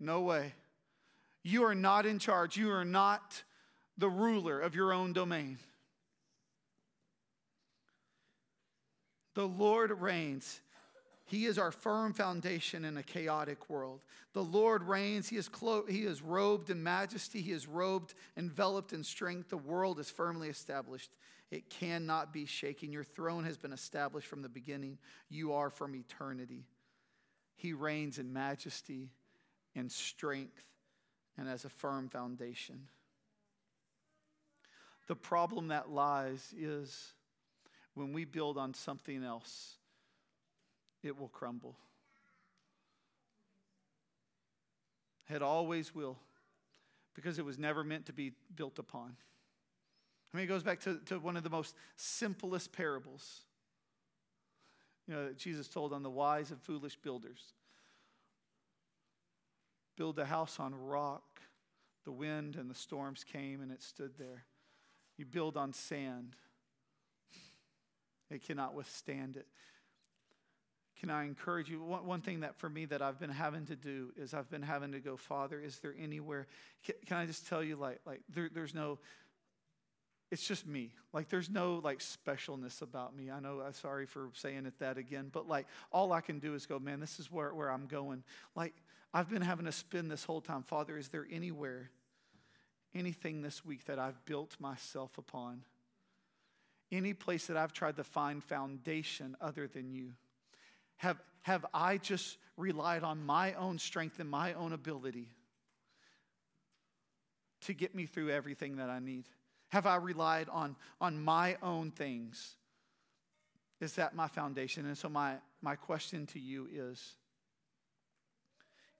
No 0.00 0.22
way. 0.22 0.54
You 1.44 1.64
are 1.64 1.74
not 1.74 2.06
in 2.06 2.18
charge. 2.18 2.56
You 2.56 2.70
are 2.72 2.84
not 2.84 3.44
the 3.96 4.08
ruler 4.08 4.60
of 4.60 4.74
your 4.74 4.92
own 4.92 5.12
domain. 5.12 5.58
The 9.34 9.46
Lord 9.46 9.92
reigns. 9.92 10.60
He 11.28 11.44
is 11.44 11.58
our 11.58 11.70
firm 11.70 12.14
foundation 12.14 12.86
in 12.86 12.96
a 12.96 13.02
chaotic 13.02 13.68
world. 13.68 14.00
The 14.32 14.42
Lord 14.42 14.82
reigns. 14.82 15.28
He 15.28 15.36
is, 15.36 15.46
clo- 15.46 15.84
he 15.86 16.04
is 16.04 16.22
robed 16.22 16.70
in 16.70 16.82
majesty. 16.82 17.42
He 17.42 17.52
is 17.52 17.68
robed, 17.68 18.14
enveloped 18.38 18.94
in 18.94 19.04
strength. 19.04 19.50
The 19.50 19.58
world 19.58 20.00
is 20.00 20.10
firmly 20.10 20.48
established. 20.48 21.10
It 21.50 21.68
cannot 21.68 22.32
be 22.32 22.46
shaken. 22.46 22.92
Your 22.92 23.04
throne 23.04 23.44
has 23.44 23.58
been 23.58 23.74
established 23.74 24.26
from 24.26 24.40
the 24.40 24.48
beginning. 24.48 24.96
You 25.28 25.52
are 25.52 25.68
from 25.68 25.94
eternity. 25.94 26.64
He 27.56 27.74
reigns 27.74 28.18
in 28.18 28.32
majesty 28.32 29.10
and 29.76 29.92
strength 29.92 30.64
and 31.36 31.46
as 31.46 31.66
a 31.66 31.68
firm 31.68 32.08
foundation. 32.08 32.88
The 35.08 35.16
problem 35.16 35.68
that 35.68 35.90
lies 35.90 36.54
is 36.56 37.12
when 37.92 38.14
we 38.14 38.24
build 38.24 38.56
on 38.56 38.72
something 38.72 39.22
else 39.22 39.77
it 41.02 41.18
will 41.18 41.28
crumble. 41.28 41.76
It 45.30 45.42
always 45.42 45.94
will, 45.94 46.18
because 47.14 47.38
it 47.38 47.44
was 47.44 47.58
never 47.58 47.84
meant 47.84 48.06
to 48.06 48.12
be 48.12 48.32
built 48.54 48.78
upon. 48.78 49.16
I 50.32 50.36
mean, 50.36 50.44
it 50.44 50.48
goes 50.48 50.62
back 50.62 50.80
to, 50.80 50.98
to 51.06 51.18
one 51.18 51.36
of 51.36 51.42
the 51.42 51.50
most 51.50 51.74
simplest 51.96 52.72
parables, 52.72 53.40
you 55.06 55.14
know, 55.14 55.26
that 55.26 55.38
Jesus 55.38 55.68
told 55.68 55.92
on 55.92 56.02
the 56.02 56.10
wise 56.10 56.50
and 56.50 56.60
foolish 56.60 56.96
builders. 56.96 57.52
Build 59.96 60.18
a 60.18 60.24
house 60.24 60.58
on 60.60 60.74
rock. 60.74 61.22
The 62.04 62.12
wind 62.12 62.56
and 62.56 62.70
the 62.70 62.74
storms 62.74 63.24
came 63.24 63.60
and 63.60 63.70
it 63.70 63.82
stood 63.82 64.12
there. 64.18 64.44
You 65.18 65.26
build 65.26 65.56
on 65.56 65.72
sand, 65.72 66.36
it 68.30 68.42
cannot 68.42 68.74
withstand 68.74 69.36
it 69.36 69.46
can 71.00 71.10
I 71.10 71.24
encourage 71.24 71.70
you? 71.70 71.80
One, 71.82 72.06
one 72.06 72.20
thing 72.20 72.40
that 72.40 72.56
for 72.56 72.68
me 72.68 72.84
that 72.86 73.02
I've 73.02 73.20
been 73.20 73.30
having 73.30 73.66
to 73.66 73.76
do 73.76 74.12
is 74.16 74.34
I've 74.34 74.50
been 74.50 74.62
having 74.62 74.92
to 74.92 75.00
go, 75.00 75.16
Father, 75.16 75.60
is 75.60 75.78
there 75.78 75.94
anywhere? 75.98 76.46
Can, 76.84 76.96
can 77.06 77.16
I 77.18 77.26
just 77.26 77.46
tell 77.46 77.62
you, 77.62 77.76
like, 77.76 78.00
like 78.04 78.20
there, 78.28 78.50
there's 78.52 78.74
no, 78.74 78.98
it's 80.30 80.46
just 80.46 80.66
me. 80.66 80.92
Like, 81.12 81.28
there's 81.28 81.48
no 81.48 81.80
like 81.82 82.00
specialness 82.00 82.82
about 82.82 83.16
me. 83.16 83.30
I 83.30 83.38
know, 83.40 83.62
I'm 83.64 83.72
sorry 83.74 84.06
for 84.06 84.30
saying 84.34 84.66
it 84.66 84.78
that 84.80 84.98
again, 84.98 85.30
but 85.32 85.48
like, 85.48 85.66
all 85.92 86.12
I 86.12 86.20
can 86.20 86.40
do 86.40 86.54
is 86.54 86.66
go, 86.66 86.78
man, 86.78 87.00
this 87.00 87.20
is 87.20 87.30
where, 87.30 87.54
where 87.54 87.70
I'm 87.70 87.86
going. 87.86 88.24
Like, 88.56 88.74
I've 89.14 89.30
been 89.30 89.42
having 89.42 89.66
to 89.66 89.72
spin 89.72 90.08
this 90.08 90.24
whole 90.24 90.40
time, 90.40 90.62
Father, 90.62 90.98
is 90.98 91.08
there 91.08 91.26
anywhere, 91.30 91.90
anything 92.94 93.42
this 93.42 93.64
week 93.64 93.84
that 93.86 93.98
I've 93.98 94.22
built 94.24 94.56
myself 94.58 95.16
upon? 95.16 95.62
Any 96.90 97.12
place 97.14 97.46
that 97.46 97.56
I've 97.56 97.72
tried 97.72 97.96
to 97.96 98.04
find 98.04 98.42
foundation 98.42 99.36
other 99.40 99.66
than 99.68 99.92
you? 99.92 100.12
Have, 100.98 101.18
have 101.42 101.64
I 101.72 101.96
just 101.96 102.36
relied 102.56 103.02
on 103.02 103.24
my 103.24 103.54
own 103.54 103.78
strength 103.78 104.20
and 104.20 104.28
my 104.28 104.52
own 104.54 104.72
ability 104.72 105.28
to 107.62 107.72
get 107.72 107.94
me 107.94 108.06
through 108.06 108.30
everything 108.30 108.76
that 108.76 108.90
I 108.90 108.98
need? 108.98 109.24
Have 109.70 109.86
I 109.86 109.96
relied 109.96 110.48
on, 110.48 110.76
on 111.00 111.22
my 111.22 111.56
own 111.62 111.90
things? 111.90 112.56
Is 113.80 113.94
that 113.94 114.14
my 114.14 114.28
foundation? 114.28 114.86
And 114.86 114.96
so, 114.96 115.08
my, 115.08 115.34
my 115.62 115.76
question 115.76 116.26
to 116.26 116.40
you 116.40 116.68
is 116.72 117.16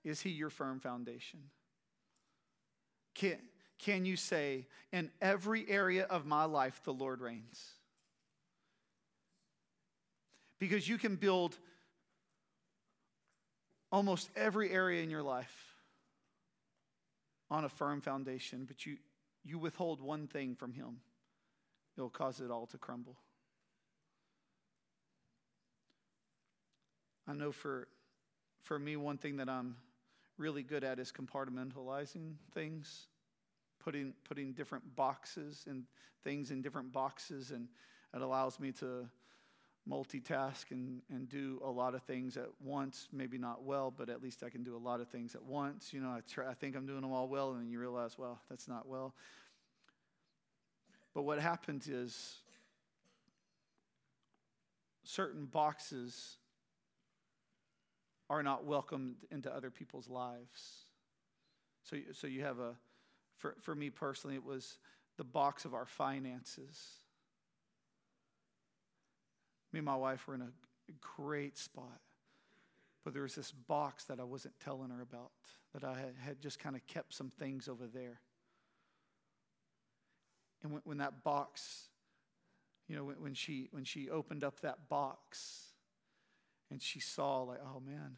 Is 0.05 0.21
He 0.21 0.31
your 0.31 0.51
firm 0.51 0.79
foundation? 0.79 1.41
Can, 3.15 3.39
can 3.79 4.05
you 4.05 4.17
say, 4.17 4.67
in 4.93 5.11
every 5.21 5.69
area 5.69 6.05
of 6.05 6.27
my 6.27 6.45
life, 6.45 6.81
the 6.85 6.93
Lord 6.93 7.21
reigns? 7.21 7.73
Because 10.61 10.89
you 10.89 10.99
can 10.99 11.17
build 11.17 11.57
almost 13.91 14.31
every 14.37 14.71
area 14.71 15.03
in 15.03 15.11
your 15.11 15.23
life 15.23 15.75
on 17.51 17.65
a 17.65 17.69
firm 17.69 18.01
foundation, 18.01 18.65
but 18.67 18.85
you, 18.85 18.99
you 19.45 19.59
withhold 19.59 20.01
one 20.01 20.27
thing 20.27 20.55
from 20.55 20.73
Him, 20.73 21.01
it'll 21.97 22.11
cause 22.11 22.41
it 22.41 22.51
all 22.51 22.67
to 22.67 22.79
crumble. 22.79 23.17
I 27.27 27.35
know 27.35 27.53
for, 27.53 27.89
for 28.63 28.79
me, 28.79 28.97
one 28.97 29.19
thing 29.19 29.37
that 29.37 29.49
I'm 29.49 29.77
really 30.39 30.63
good 30.63 30.85
at 30.85 30.99
is 30.99 31.13
compartmentalizing 31.13 32.35
things, 32.55 33.07
putting, 33.83 34.15
putting 34.25 34.53
different 34.53 34.97
boxes 34.97 35.65
and 35.69 35.85
things 36.25 36.51
in 36.51 36.63
different 36.63 36.93
boxes, 36.93 37.51
and 37.51 37.69
it 38.15 38.23
allows 38.23 38.59
me 38.59 38.73
to 38.73 39.09
multitask 39.89 40.71
and, 40.71 41.01
and 41.11 41.29
do 41.29 41.61
a 41.65 41.71
lot 41.71 41.95
of 41.95 42.03
things 42.03 42.37
at 42.37 42.49
once. 42.63 43.09
Maybe 43.13 43.39
not 43.39 43.65
well, 43.65 43.93
but 43.97 44.09
at 44.09 44.23
least 44.23 44.43
I 44.43 44.51
can 44.51 44.63
do 44.63 44.77
a 44.77 44.79
lot 44.79 45.01
of 45.01 45.09
things 45.09 45.35
at 45.35 45.43
once. 45.43 45.93
You 45.93 46.01
know, 46.01 46.11
I, 46.11 46.21
try, 46.29 46.49
I 46.49 46.55
think 46.55 46.77
I'm 46.77 46.87
doing 46.87 47.01
them 47.01 47.13
all 47.13 47.29
well, 47.29 47.53
and 47.53 47.61
then 47.61 47.71
you 47.71 47.79
realize, 47.79 48.19
well, 48.19 48.41
that's 48.49 48.69
not 48.69 48.87
well. 48.87 49.15
But 51.15 51.23
what 51.23 51.39
happens 51.39 51.89
is 51.89 52.37
certain 55.05 55.47
boxes 55.47 56.37
are 58.31 58.43
not 58.43 58.65
welcomed 58.65 59.17
into 59.31 59.55
other 59.55 59.71
people's 59.71 60.09
lives. 60.09 60.83
So, 61.83 61.97
so 62.13 62.27
you 62.27 62.43
have 62.43 62.59
a, 62.59 62.75
for, 63.39 63.57
for 63.63 63.75
me 63.75 63.89
personally, 63.89 64.37
it 64.37 64.45
was 64.45 64.77
the 65.17 65.25
box 65.25 65.65
of 65.65 65.73
our 65.73 65.87
finances 65.87 66.77
me 69.73 69.79
and 69.79 69.87
my 69.87 69.97
wife 69.97 70.27
were 70.27 70.35
in 70.35 70.43
a 70.43 70.51
great 71.01 71.59
spot. 71.59 72.01
But 73.05 73.13
there 73.13 73.23
was 73.23 73.35
this 73.35 73.53
box 73.53 74.05
that 74.05 74.21
I 74.21 74.25
wasn't 74.25 74.59
telling 74.61 74.91
her 74.91 75.01
about, 75.01 75.31
that 75.73 75.85
I 75.85 75.97
had 76.21 76.41
just 76.41 76.59
kind 76.59 76.77
of 76.77 76.87
kept 76.87 77.15
some 77.15 77.31
things 77.31 77.69
over 77.69 77.87
there. 77.87 78.21
And 80.63 80.73
when, 80.73 80.83
when 80.85 80.99
that 80.99 81.23
box, 81.23 81.89
you 82.89 82.97
know, 82.97 83.05
when, 83.05 83.17
when, 83.17 83.35
she, 83.35 83.69
when 83.71 83.85
she 83.85 84.11
opened 84.11 84.43
up 84.45 84.61
that 84.61 84.89
box 84.89 85.67
and 86.71 86.83
she 86.83 87.01
saw, 87.01 87.43
like, 87.43 87.61
oh 87.63 87.81
man, 87.81 88.17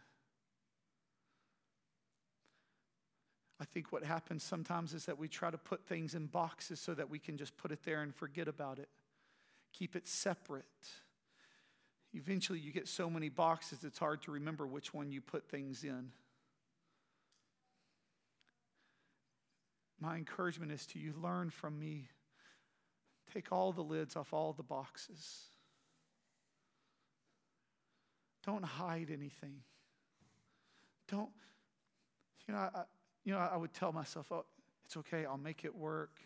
I 3.61 3.65
think 3.67 3.93
what 3.93 4.05
happens 4.05 4.43
sometimes 4.43 4.95
is 4.95 5.05
that 5.05 5.19
we 5.19 5.29
try 5.29 5.51
to 5.51 5.59
put 5.59 5.85
things 5.87 6.15
in 6.15 6.27
boxes 6.27 6.81
so 6.81 6.95
that 6.95 7.11
we 7.11 7.19
can 7.19 7.37
just 7.37 7.57
put 7.59 7.71
it 7.71 7.81
there 7.85 8.01
and 8.01 8.15
forget 8.15 8.49
about 8.49 8.79
it, 8.79 8.89
keep 9.73 9.95
it 9.95 10.09
separate 10.09 10.65
eventually 12.13 12.59
you 12.59 12.73
get 12.73 12.89
so 12.89 13.09
many 13.09 13.29
boxes 13.29 13.85
it's 13.85 13.99
hard 13.99 14.23
to 14.23 14.33
remember 14.33 14.67
which 14.67 14.93
one 14.93 15.11
you 15.11 15.21
put 15.21 15.49
things 15.49 15.85
in. 15.85 16.13
My 20.01 20.17
encouragement 20.17 20.73
is 20.73 20.87
to 20.87 20.99
you 20.99 21.13
learn 21.23 21.51
from 21.51 21.79
me. 21.79 22.09
Take 23.33 23.53
all 23.53 23.73
the 23.73 23.83
lids 23.83 24.17
off 24.17 24.33
all 24.33 24.53
the 24.53 24.63
boxes. 24.63 25.51
Don't 28.45 28.65
hide 28.65 29.09
anything. 29.13 29.57
Don't, 31.09 31.29
you 32.49 32.55
know, 32.55 32.61
I, 32.61 32.83
you 33.25 33.35
know, 33.35 33.39
I 33.39 33.57
would 33.57 33.75
tell 33.75 33.93
myself, 33.93 34.33
oh, 34.33 34.47
it's 34.85 34.97
okay, 34.97 35.27
I'll 35.27 35.37
make 35.37 35.65
it 35.65 35.75
work. 35.75 36.19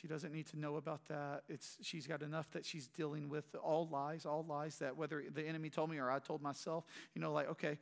She 0.00 0.08
doesn't 0.08 0.32
need 0.32 0.46
to 0.48 0.58
know 0.58 0.76
about 0.76 1.06
that. 1.06 1.44
It's, 1.48 1.76
she's 1.80 2.06
got 2.06 2.22
enough 2.22 2.50
that 2.50 2.66
she's 2.66 2.88
dealing 2.88 3.28
with. 3.28 3.54
All 3.62 3.88
lies, 3.90 4.26
all 4.26 4.44
lies 4.48 4.76
that 4.80 4.96
whether 4.96 5.22
the 5.32 5.42
enemy 5.46 5.70
told 5.70 5.88
me 5.88 5.98
or 5.98 6.10
I 6.10 6.18
told 6.18 6.42
myself, 6.42 6.84
you 7.14 7.20
know, 7.20 7.32
like, 7.32 7.48
okay. 7.50 7.78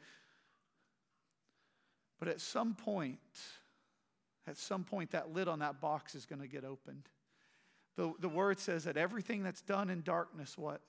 But 2.18 2.28
at 2.28 2.40
some 2.40 2.74
point, 2.74 3.18
at 4.46 4.58
some 4.58 4.84
point, 4.84 5.12
that 5.12 5.32
lid 5.32 5.48
on 5.48 5.60
that 5.60 5.80
box 5.80 6.14
is 6.14 6.26
going 6.26 6.42
to 6.42 6.48
get 6.48 6.64
opened. 6.64 7.08
The, 7.96 8.12
the 8.20 8.28
word 8.28 8.58
says 8.58 8.84
that 8.84 8.96
everything 8.96 9.42
that's 9.42 9.62
done 9.62 9.88
in 9.88 10.02
darkness, 10.02 10.58
what? 10.58 10.82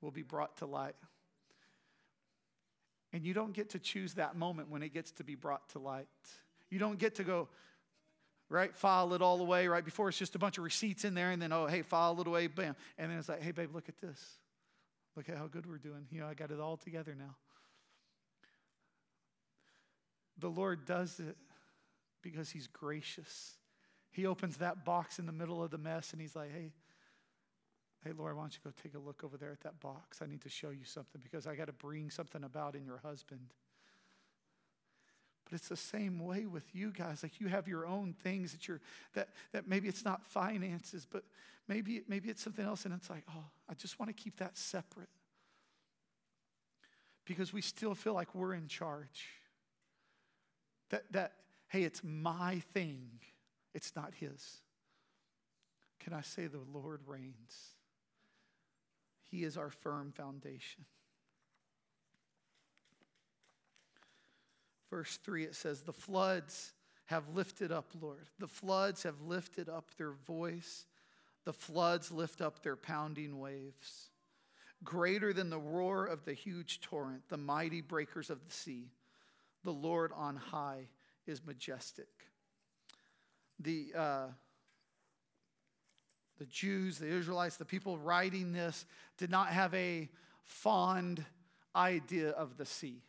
Will 0.00 0.10
be 0.10 0.22
brought 0.22 0.56
to 0.58 0.66
light. 0.66 0.94
And 3.12 3.24
you 3.24 3.32
don't 3.32 3.52
get 3.52 3.70
to 3.70 3.78
choose 3.78 4.14
that 4.14 4.36
moment 4.36 4.70
when 4.70 4.82
it 4.82 4.92
gets 4.92 5.12
to 5.12 5.24
be 5.24 5.34
brought 5.36 5.68
to 5.70 5.78
light. 5.78 6.08
You 6.68 6.78
don't 6.78 6.98
get 6.98 7.14
to 7.16 7.24
go, 7.24 7.48
right? 8.48 8.74
File 8.74 9.12
it 9.14 9.22
all 9.22 9.40
away 9.40 9.68
right 9.68 9.84
before 9.84 10.08
it's 10.08 10.18
just 10.18 10.34
a 10.34 10.38
bunch 10.38 10.58
of 10.58 10.64
receipts 10.64 11.04
in 11.04 11.14
there, 11.14 11.30
and 11.30 11.40
then, 11.40 11.52
oh, 11.52 11.66
hey, 11.66 11.82
file 11.82 12.20
it 12.20 12.26
away, 12.26 12.46
bam. 12.46 12.76
And 12.96 13.10
then 13.10 13.18
it's 13.18 13.28
like, 13.28 13.42
hey, 13.42 13.52
babe, 13.52 13.74
look 13.74 13.88
at 13.88 13.98
this. 13.98 14.20
Look 15.16 15.28
at 15.28 15.36
how 15.36 15.46
good 15.46 15.66
we're 15.66 15.78
doing. 15.78 16.06
You 16.10 16.20
know, 16.20 16.26
I 16.26 16.34
got 16.34 16.50
it 16.50 16.60
all 16.60 16.76
together 16.76 17.14
now. 17.18 17.36
The 20.38 20.48
Lord 20.48 20.84
does 20.84 21.18
it 21.18 21.36
because 22.22 22.50
He's 22.50 22.68
gracious. 22.68 23.56
He 24.10 24.26
opens 24.26 24.58
that 24.58 24.84
box 24.84 25.18
in 25.18 25.26
the 25.26 25.32
middle 25.32 25.62
of 25.62 25.70
the 25.70 25.78
mess 25.78 26.12
and 26.12 26.20
He's 26.20 26.36
like, 26.36 26.52
hey, 26.52 26.72
Hey, 28.04 28.12
Laura, 28.16 28.34
why 28.34 28.42
don't 28.42 28.54
you 28.54 28.60
go 28.62 28.70
take 28.80 28.94
a 28.94 28.98
look 28.98 29.24
over 29.24 29.36
there 29.36 29.50
at 29.50 29.60
that 29.62 29.80
box? 29.80 30.22
I 30.22 30.26
need 30.26 30.42
to 30.42 30.48
show 30.48 30.70
you 30.70 30.84
something 30.84 31.20
because 31.20 31.46
I 31.46 31.56
got 31.56 31.66
to 31.66 31.72
bring 31.72 32.10
something 32.10 32.44
about 32.44 32.76
in 32.76 32.84
your 32.84 32.98
husband. 32.98 33.52
But 35.48 35.60
it's 35.60 35.68
the 35.68 35.76
same 35.76 36.18
way 36.18 36.44
with 36.44 36.64
you 36.74 36.92
guys. 36.92 37.22
Like 37.22 37.40
you 37.40 37.48
have 37.48 37.66
your 37.66 37.86
own 37.86 38.14
things 38.22 38.52
that 38.52 38.68
you're 38.68 38.80
that 39.14 39.30
that 39.52 39.66
maybe 39.66 39.88
it's 39.88 40.04
not 40.04 40.26
finances, 40.26 41.06
but 41.10 41.24
maybe 41.68 42.02
maybe 42.06 42.28
it's 42.28 42.42
something 42.42 42.64
else, 42.64 42.84
and 42.84 42.92
it's 42.92 43.08
like, 43.08 43.24
oh, 43.30 43.44
I 43.68 43.74
just 43.74 43.98
want 43.98 44.14
to 44.14 44.22
keep 44.22 44.36
that 44.38 44.58
separate. 44.58 45.08
Because 47.24 47.52
we 47.52 47.62
still 47.62 47.94
feel 47.94 48.12
like 48.12 48.34
we're 48.34 48.54
in 48.54 48.68
charge. 48.68 49.28
That 50.90 51.10
that, 51.12 51.32
hey, 51.68 51.82
it's 51.84 52.02
my 52.04 52.60
thing, 52.74 53.08
it's 53.74 53.96
not 53.96 54.12
his. 54.20 54.58
Can 56.00 56.12
I 56.12 56.20
say 56.20 56.46
the 56.46 56.60
Lord 56.72 57.00
reigns? 57.06 57.74
He 59.30 59.44
is 59.44 59.56
our 59.56 59.70
firm 59.70 60.12
foundation. 60.12 60.84
Verse 64.90 65.18
3, 65.18 65.44
it 65.44 65.54
says, 65.54 65.82
The 65.82 65.92
floods 65.92 66.72
have 67.06 67.28
lifted 67.34 67.72
up, 67.72 67.90
Lord. 68.00 68.26
The 68.38 68.48
floods 68.48 69.02
have 69.02 69.20
lifted 69.22 69.68
up 69.68 69.90
their 69.96 70.12
voice. 70.12 70.86
The 71.44 71.52
floods 71.52 72.10
lift 72.10 72.40
up 72.40 72.62
their 72.62 72.76
pounding 72.76 73.38
waves. 73.38 74.10
Greater 74.84 75.32
than 75.32 75.50
the 75.50 75.58
roar 75.58 76.06
of 76.06 76.24
the 76.24 76.34
huge 76.34 76.80
torrent, 76.80 77.22
the 77.28 77.36
mighty 77.36 77.80
breakers 77.80 78.30
of 78.30 78.44
the 78.44 78.52
sea. 78.52 78.90
The 79.64 79.72
Lord 79.72 80.12
on 80.14 80.36
high 80.36 80.88
is 81.26 81.44
majestic. 81.44 82.08
The, 83.60 83.92
uh, 83.96 84.26
the 86.38 86.46
Jews, 86.46 86.98
the 86.98 87.08
Israelites, 87.08 87.56
the 87.56 87.64
people 87.64 87.98
writing 87.98 88.52
this 88.52 88.86
did 89.16 89.30
not 89.30 89.48
have 89.48 89.74
a 89.74 90.08
fond 90.44 91.24
idea 91.74 92.30
of 92.30 92.56
the 92.56 92.64
sea. 92.64 93.02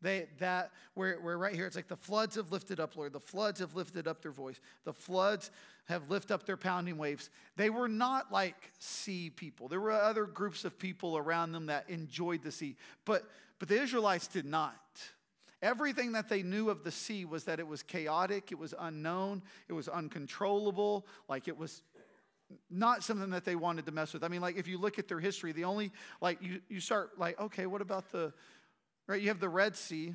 They, 0.00 0.28
that, 0.38 0.70
where, 0.94 1.16
where 1.16 1.36
right 1.36 1.54
here, 1.54 1.66
it's 1.66 1.74
like 1.74 1.88
the 1.88 1.96
floods 1.96 2.36
have 2.36 2.52
lifted 2.52 2.78
up, 2.78 2.96
Lord. 2.96 3.12
The 3.12 3.20
floods 3.20 3.60
have 3.60 3.74
lifted 3.74 4.06
up 4.06 4.22
their 4.22 4.32
voice. 4.32 4.60
The 4.84 4.92
floods 4.92 5.50
have 5.86 6.08
lifted 6.10 6.34
up 6.34 6.46
their 6.46 6.56
pounding 6.56 6.98
waves. 6.98 7.30
They 7.56 7.70
were 7.70 7.88
not 7.88 8.30
like 8.30 8.70
sea 8.78 9.30
people. 9.30 9.68
There 9.68 9.80
were 9.80 9.90
other 9.90 10.24
groups 10.24 10.64
of 10.64 10.78
people 10.78 11.16
around 11.16 11.52
them 11.52 11.66
that 11.66 11.88
enjoyed 11.88 12.42
the 12.42 12.52
sea, 12.52 12.76
but, 13.04 13.24
but 13.58 13.68
the 13.68 13.80
Israelites 13.80 14.28
did 14.28 14.44
not. 14.44 14.76
Everything 15.60 16.12
that 16.12 16.28
they 16.28 16.44
knew 16.44 16.70
of 16.70 16.84
the 16.84 16.92
sea 16.92 17.24
was 17.24 17.44
that 17.44 17.58
it 17.58 17.66
was 17.66 17.82
chaotic, 17.82 18.52
it 18.52 18.58
was 18.58 18.74
unknown, 18.78 19.42
it 19.68 19.72
was 19.72 19.88
uncontrollable, 19.88 21.04
like 21.28 21.48
it 21.48 21.58
was 21.58 21.82
not 22.70 23.02
something 23.02 23.30
that 23.30 23.44
they 23.44 23.56
wanted 23.56 23.84
to 23.86 23.92
mess 23.92 24.12
with. 24.12 24.22
I 24.22 24.28
mean, 24.28 24.40
like 24.40 24.56
if 24.56 24.68
you 24.68 24.78
look 24.78 24.98
at 24.98 25.08
their 25.08 25.20
history, 25.20 25.52
the 25.52 25.64
only, 25.64 25.90
like 26.20 26.40
you, 26.40 26.60
you 26.68 26.80
start 26.80 27.18
like, 27.18 27.38
okay, 27.40 27.66
what 27.66 27.82
about 27.82 28.10
the, 28.12 28.32
right? 29.08 29.20
You 29.20 29.28
have 29.28 29.40
the 29.40 29.48
Red 29.48 29.74
Sea. 29.74 30.14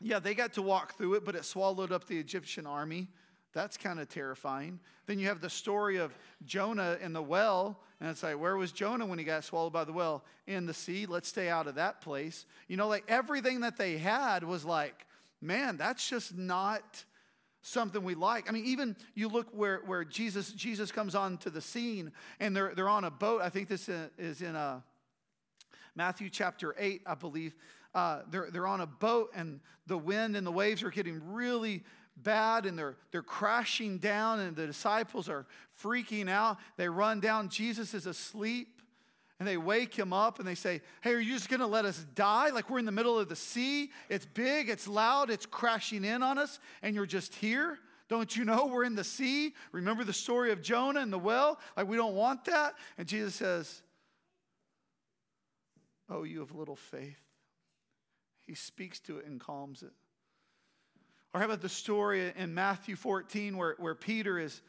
Yeah, 0.00 0.20
they 0.20 0.34
got 0.34 0.52
to 0.54 0.62
walk 0.62 0.96
through 0.96 1.14
it, 1.14 1.24
but 1.24 1.34
it 1.34 1.44
swallowed 1.44 1.90
up 1.90 2.06
the 2.06 2.18
Egyptian 2.18 2.66
army. 2.66 3.08
That's 3.52 3.76
kind 3.76 3.98
of 3.98 4.08
terrifying. 4.08 4.78
Then 5.06 5.18
you 5.18 5.26
have 5.26 5.40
the 5.40 5.50
story 5.50 5.96
of 5.96 6.16
Jonah 6.44 6.98
in 7.02 7.12
the 7.12 7.22
well, 7.22 7.80
and 8.00 8.10
it's 8.10 8.22
like, 8.22 8.38
where 8.38 8.56
was 8.56 8.72
Jonah 8.72 9.06
when 9.06 9.18
he 9.18 9.24
got 9.24 9.44
swallowed 9.44 9.72
by 9.72 9.84
the 9.84 9.92
well? 9.92 10.24
In 10.46 10.66
the 10.66 10.74
sea. 10.74 11.06
Let's 11.06 11.28
stay 11.28 11.48
out 11.48 11.66
of 11.66 11.76
that 11.76 12.00
place. 12.00 12.46
You 12.68 12.76
know, 12.76 12.88
like 12.88 13.04
everything 13.08 13.60
that 13.60 13.76
they 13.76 13.98
had 13.98 14.42
was 14.42 14.64
like, 14.64 15.06
man, 15.40 15.76
that's 15.76 16.08
just 16.08 16.36
not 16.36 17.04
something 17.60 18.02
we 18.02 18.14
like. 18.14 18.48
I 18.48 18.52
mean, 18.52 18.64
even 18.64 18.96
you 19.14 19.28
look 19.28 19.46
where, 19.52 19.82
where 19.86 20.04
Jesus 20.04 20.50
Jesus 20.52 20.90
comes 20.90 21.14
onto 21.14 21.48
the 21.48 21.60
scene 21.60 22.10
and 22.40 22.56
they're, 22.56 22.74
they're 22.74 22.88
on 22.88 23.04
a 23.04 23.10
boat. 23.10 23.40
I 23.40 23.50
think 23.50 23.68
this 23.68 23.88
is 24.18 24.42
in 24.42 24.56
a 24.56 24.82
Matthew 25.94 26.30
chapter 26.30 26.74
8, 26.78 27.02
I 27.06 27.14
believe. 27.14 27.54
Uh, 27.94 28.20
they're, 28.30 28.50
they're 28.50 28.66
on 28.66 28.80
a 28.80 28.86
boat 28.86 29.30
and 29.34 29.60
the 29.86 29.98
wind 29.98 30.36
and 30.36 30.46
the 30.46 30.52
waves 30.52 30.82
are 30.82 30.90
getting 30.90 31.20
really 31.32 31.82
bad 32.16 32.66
and 32.66 32.78
they're, 32.78 32.96
they're 33.10 33.22
crashing 33.22 33.98
down 33.98 34.40
and 34.40 34.56
the 34.56 34.66
disciples 34.66 35.28
are 35.28 35.46
freaking 35.82 36.30
out. 36.30 36.58
They 36.76 36.88
run 36.88 37.20
down. 37.20 37.48
Jesus 37.48 37.92
is 37.92 38.06
asleep 38.06 38.80
and 39.38 39.48
they 39.48 39.56
wake 39.56 39.94
him 39.94 40.12
up 40.12 40.38
and 40.38 40.46
they 40.46 40.54
say, 40.54 40.80
Hey, 41.02 41.12
are 41.14 41.18
you 41.18 41.34
just 41.34 41.48
going 41.48 41.60
to 41.60 41.66
let 41.66 41.84
us 41.84 42.06
die? 42.14 42.50
Like 42.50 42.70
we're 42.70 42.78
in 42.78 42.84
the 42.84 42.92
middle 42.92 43.18
of 43.18 43.28
the 43.28 43.36
sea. 43.36 43.90
It's 44.08 44.24
big, 44.24 44.68
it's 44.68 44.86
loud, 44.86 45.30
it's 45.30 45.46
crashing 45.46 46.04
in 46.04 46.22
on 46.22 46.38
us, 46.38 46.60
and 46.80 46.94
you're 46.94 47.06
just 47.06 47.34
here. 47.34 47.78
Don't 48.08 48.36
you 48.36 48.44
know 48.44 48.66
we're 48.66 48.84
in 48.84 48.94
the 48.94 49.04
sea? 49.04 49.54
Remember 49.72 50.04
the 50.04 50.12
story 50.12 50.52
of 50.52 50.62
Jonah 50.62 51.00
and 51.00 51.12
the 51.12 51.18
well? 51.18 51.58
Like 51.76 51.88
we 51.88 51.96
don't 51.96 52.14
want 52.14 52.44
that. 52.44 52.74
And 52.98 53.08
Jesus 53.08 53.34
says, 53.34 53.82
Oh, 56.12 56.24
you 56.24 56.40
have 56.40 56.54
little 56.54 56.76
faith. 56.76 57.20
He 58.46 58.54
speaks 58.54 59.00
to 59.00 59.18
it 59.18 59.26
and 59.26 59.40
calms 59.40 59.82
it. 59.82 59.92
Or 61.32 61.40
how 61.40 61.46
about 61.46 61.62
the 61.62 61.68
story 61.68 62.32
in 62.36 62.52
Matthew 62.52 62.96
14 62.96 63.56
where, 63.56 63.76
where 63.78 63.94
Peter 63.94 64.38
is 64.38 64.60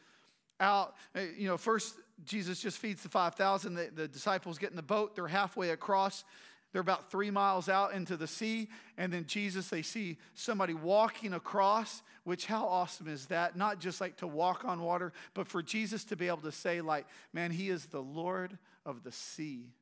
out? 0.58 0.94
Uh, 1.14 1.20
you 1.36 1.46
know, 1.46 1.58
first 1.58 1.96
Jesus 2.24 2.60
just 2.60 2.78
feeds 2.78 3.02
the 3.02 3.10
5,000. 3.10 3.74
The, 3.74 3.90
the 3.94 4.08
disciples 4.08 4.58
get 4.58 4.70
in 4.70 4.76
the 4.76 4.82
boat, 4.82 5.14
they're 5.14 5.28
halfway 5.28 5.70
across. 5.70 6.24
They're 6.72 6.80
about 6.80 7.10
three 7.10 7.30
miles 7.30 7.68
out 7.68 7.92
into 7.92 8.16
the 8.16 8.26
sea. 8.26 8.68
And 8.96 9.12
then 9.12 9.26
Jesus, 9.26 9.68
they 9.68 9.82
see 9.82 10.16
somebody 10.34 10.74
walking 10.74 11.34
across, 11.34 12.02
which 12.24 12.46
how 12.46 12.66
awesome 12.66 13.06
is 13.06 13.26
that? 13.26 13.54
Not 13.54 13.78
just 13.78 14.00
like 14.00 14.16
to 14.16 14.26
walk 14.26 14.64
on 14.64 14.80
water, 14.80 15.12
but 15.34 15.46
for 15.46 15.62
Jesus 15.62 16.04
to 16.04 16.16
be 16.16 16.26
able 16.26 16.38
to 16.38 16.52
say, 16.52 16.80
like, 16.80 17.06
man, 17.32 17.52
he 17.52 17.68
is 17.68 17.86
the 17.86 18.02
Lord 18.02 18.58
of 18.84 19.04
the 19.04 19.12
sea 19.12 19.74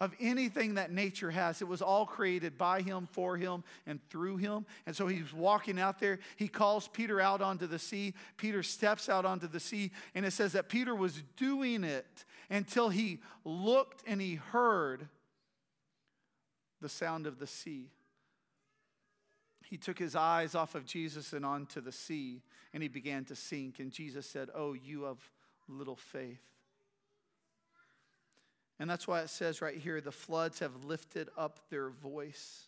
of 0.00 0.12
anything 0.20 0.74
that 0.74 0.90
nature 0.90 1.30
has. 1.30 1.62
It 1.62 1.68
was 1.68 1.80
all 1.80 2.04
created 2.04 2.58
by 2.58 2.82
him, 2.82 3.08
for 3.12 3.36
him, 3.36 3.62
and 3.86 4.00
through 4.10 4.38
him. 4.38 4.66
And 4.86 4.94
so 4.94 5.06
he's 5.06 5.32
walking 5.32 5.78
out 5.78 6.00
there. 6.00 6.18
He 6.36 6.48
calls 6.48 6.88
Peter 6.88 7.20
out 7.20 7.40
onto 7.40 7.66
the 7.66 7.78
sea. 7.78 8.14
Peter 8.36 8.62
steps 8.62 9.08
out 9.08 9.24
onto 9.24 9.46
the 9.46 9.60
sea, 9.60 9.92
and 10.14 10.26
it 10.26 10.32
says 10.32 10.52
that 10.52 10.68
Peter 10.68 10.94
was 10.94 11.22
doing 11.36 11.84
it 11.84 12.24
until 12.50 12.88
he 12.88 13.20
looked 13.44 14.02
and 14.06 14.20
he 14.20 14.34
heard 14.34 15.08
the 16.80 16.88
sound 16.88 17.26
of 17.26 17.38
the 17.38 17.46
sea. 17.46 17.90
He 19.64 19.78
took 19.78 19.98
his 19.98 20.14
eyes 20.14 20.54
off 20.54 20.74
of 20.74 20.84
Jesus 20.84 21.32
and 21.32 21.44
onto 21.44 21.80
the 21.80 21.92
sea, 21.92 22.42
and 22.72 22.82
he 22.82 22.88
began 22.88 23.24
to 23.26 23.36
sink. 23.36 23.78
And 23.78 23.90
Jesus 23.90 24.26
said, 24.26 24.50
Oh, 24.54 24.74
you 24.74 25.06
of 25.06 25.18
little 25.68 25.96
faith. 25.96 26.53
And 28.80 28.90
that's 28.90 29.06
why 29.06 29.20
it 29.20 29.30
says 29.30 29.62
right 29.62 29.76
here 29.76 30.00
the 30.00 30.12
floods 30.12 30.58
have 30.58 30.84
lifted 30.84 31.28
up 31.36 31.60
their 31.70 31.90
voice. 31.90 32.66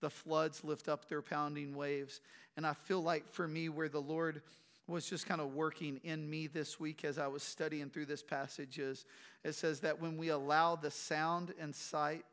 The 0.00 0.10
floods 0.10 0.62
lift 0.62 0.88
up 0.88 1.08
their 1.08 1.22
pounding 1.22 1.74
waves. 1.74 2.20
And 2.56 2.66
I 2.66 2.74
feel 2.74 3.02
like 3.02 3.28
for 3.32 3.48
me, 3.48 3.68
where 3.68 3.88
the 3.88 4.00
Lord 4.00 4.42
was 4.86 5.08
just 5.08 5.26
kind 5.26 5.40
of 5.40 5.54
working 5.54 6.00
in 6.02 6.28
me 6.28 6.46
this 6.46 6.80
week 6.80 7.04
as 7.04 7.18
I 7.18 7.26
was 7.26 7.42
studying 7.42 7.90
through 7.90 8.06
this 8.06 8.22
passage 8.22 8.78
is 8.78 9.04
it 9.44 9.54
says 9.54 9.80
that 9.80 10.00
when 10.00 10.16
we 10.16 10.30
allow 10.30 10.76
the 10.76 10.90
sound 10.90 11.52
and 11.60 11.74
sight 11.74 12.24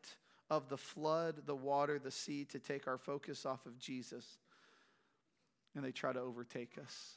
of 0.49 0.69
the 0.69 0.77
flood, 0.77 1.41
the 1.45 1.55
water, 1.55 1.99
the 1.99 2.11
sea 2.11 2.45
to 2.45 2.59
take 2.59 2.87
our 2.87 2.97
focus 2.97 3.45
off 3.45 3.65
of 3.65 3.77
Jesus, 3.77 4.37
and 5.75 5.83
they 5.83 5.91
try 5.91 6.13
to 6.13 6.19
overtake 6.19 6.77
us. 6.81 7.15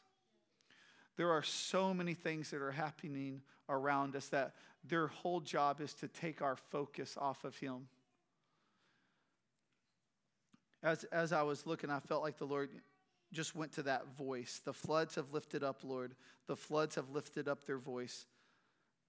There 1.16 1.30
are 1.30 1.42
so 1.42 1.94
many 1.94 2.14
things 2.14 2.50
that 2.50 2.61
are 2.61 2.72
happening 2.72 3.42
around 3.68 4.16
us 4.16 4.28
that 4.28 4.54
their 4.84 5.08
whole 5.08 5.40
job 5.40 5.80
is 5.80 5.94
to 5.94 6.08
take 6.08 6.42
our 6.42 6.56
focus 6.56 7.16
off 7.20 7.44
of 7.44 7.56
Him. 7.56 7.88
As, 10.82 11.04
as 11.04 11.32
I 11.32 11.42
was 11.42 11.66
looking, 11.66 11.90
I 11.90 12.00
felt 12.00 12.22
like 12.22 12.38
the 12.38 12.46
Lord 12.46 12.70
just 13.32 13.54
went 13.56 13.72
to 13.72 13.82
that 13.82 14.16
voice. 14.16 14.60
The 14.64 14.72
floods 14.72 15.16
have 15.16 15.32
lifted 15.32 15.62
up, 15.62 15.80
Lord. 15.84 16.14
The 16.46 16.56
floods 16.56 16.94
have 16.94 17.10
lifted 17.10 17.48
up 17.48 17.64
their 17.64 17.78
voice. 17.78 18.26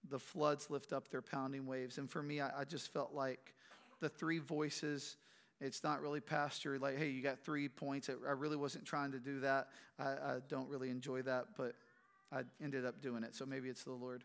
The 0.10 0.19
floods 0.19 0.69
lift 0.69 0.93
up 0.93 1.10
their 1.10 1.21
pounding 1.21 1.67
waves. 1.67 1.97
And 1.97 2.10
for 2.10 2.23
me, 2.23 2.41
I, 2.41 2.62
I 2.62 2.63
just 2.63 2.91
felt 2.91 3.13
like 3.13 3.53
the 3.99 4.10
three 4.10 4.39
voices. 4.39 5.17
It's 5.62 5.84
not 5.84 6.01
really 6.01 6.21
pastor, 6.21 6.79
like, 6.79 6.97
hey, 6.97 7.10
you 7.10 7.21
got 7.21 7.39
three 7.39 7.67
points. 7.67 8.10
I 8.10 8.32
really 8.32 8.55
wasn't 8.55 8.86
trying 8.86 9.12
to 9.12 9.19
do 9.19 9.41
that. 9.41 9.67
I, 9.99 10.03
I 10.05 10.38
don't 10.47 10.69
really 10.69 10.89
enjoy 10.89 11.21
that, 11.23 11.47
but 11.58 11.75
I 12.32 12.43
ended 12.63 12.86
up 12.86 13.01
doing 13.01 13.23
it. 13.23 13.36
So 13.36 13.45
maybe 13.45 13.67
it's 13.67 13.84
the 13.84 13.91
Lord. 13.91 14.23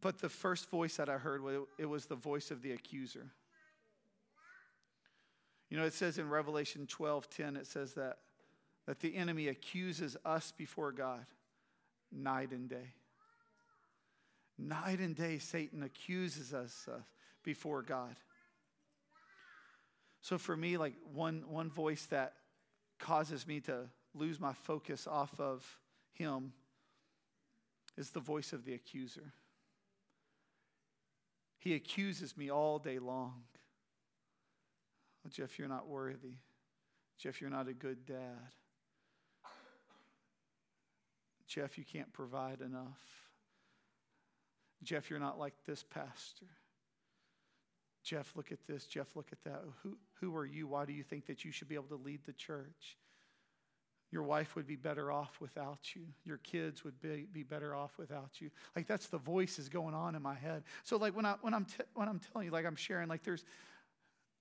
But 0.00 0.18
the 0.18 0.28
first 0.28 0.70
voice 0.70 0.96
that 0.96 1.08
I 1.08 1.18
heard, 1.18 1.42
it 1.78 1.86
was 1.86 2.06
the 2.06 2.14
voice 2.14 2.50
of 2.50 2.62
the 2.62 2.72
accuser. 2.72 3.26
You 5.68 5.78
know, 5.78 5.84
it 5.84 5.94
says 5.94 6.18
in 6.18 6.28
Revelation 6.28 6.86
12 6.86 7.30
10, 7.30 7.56
it 7.56 7.66
says 7.66 7.94
that, 7.94 8.18
that 8.86 9.00
the 9.00 9.16
enemy 9.16 9.48
accuses 9.48 10.16
us 10.24 10.52
before 10.56 10.92
God 10.92 11.24
night 12.12 12.50
and 12.50 12.68
day. 12.68 12.94
Night 14.58 14.98
and 15.00 15.16
day, 15.16 15.38
Satan 15.38 15.82
accuses 15.82 16.52
us 16.52 16.86
uh, 16.92 16.98
before 17.42 17.82
God. 17.82 18.14
So 20.20 20.38
for 20.38 20.56
me, 20.56 20.76
like 20.76 20.94
one, 21.12 21.44
one 21.48 21.70
voice 21.70 22.06
that 22.10 22.34
causes 22.98 23.46
me 23.46 23.60
to 23.60 23.88
lose 24.14 24.38
my 24.38 24.52
focus 24.52 25.06
off 25.06 25.40
of 25.40 25.78
him 26.12 26.52
is 27.96 28.10
the 28.10 28.20
voice 28.20 28.52
of 28.52 28.64
the 28.64 28.74
accuser. 28.74 29.32
He 31.62 31.74
accuses 31.74 32.36
me 32.36 32.50
all 32.50 32.80
day 32.80 32.98
long. 32.98 33.44
Well, 35.22 35.30
Jeff, 35.32 35.60
you're 35.60 35.68
not 35.68 35.86
worthy. 35.86 36.38
Jeff, 37.18 37.40
you're 37.40 37.50
not 37.50 37.68
a 37.68 37.72
good 37.72 38.04
dad. 38.04 38.50
Jeff, 41.46 41.78
you 41.78 41.84
can't 41.84 42.12
provide 42.12 42.62
enough. 42.62 42.98
Jeff, 44.82 45.08
you're 45.08 45.20
not 45.20 45.38
like 45.38 45.54
this 45.64 45.84
pastor. 45.84 46.46
Jeff, 48.02 48.32
look 48.34 48.50
at 48.50 48.66
this. 48.66 48.84
Jeff, 48.84 49.14
look 49.14 49.28
at 49.30 49.44
that. 49.44 49.62
Who, 49.84 49.96
who 50.14 50.34
are 50.34 50.44
you? 50.44 50.66
Why 50.66 50.84
do 50.84 50.92
you 50.92 51.04
think 51.04 51.26
that 51.26 51.44
you 51.44 51.52
should 51.52 51.68
be 51.68 51.76
able 51.76 51.96
to 51.96 52.02
lead 52.02 52.24
the 52.26 52.32
church? 52.32 52.98
Your 54.12 54.22
wife 54.22 54.54
would 54.56 54.66
be 54.66 54.76
better 54.76 55.10
off 55.10 55.40
without 55.40 55.96
you. 55.96 56.02
Your 56.24 56.36
kids 56.36 56.84
would 56.84 57.00
be, 57.00 57.26
be 57.32 57.42
better 57.42 57.74
off 57.74 57.92
without 57.96 58.40
you. 58.40 58.50
Like 58.76 58.86
that's 58.86 59.06
the 59.06 59.16
voices 59.16 59.70
going 59.70 59.94
on 59.94 60.14
in 60.14 60.20
my 60.20 60.34
head. 60.34 60.64
So 60.84 60.98
like 60.98 61.16
when 61.16 61.24
I 61.24 61.36
when 61.40 61.54
I'm 61.54 61.64
t- 61.64 61.84
when 61.94 62.08
I'm 62.08 62.20
telling 62.20 62.46
you, 62.46 62.52
like 62.52 62.66
I'm 62.66 62.76
sharing, 62.76 63.08
like 63.08 63.24
there's, 63.24 63.44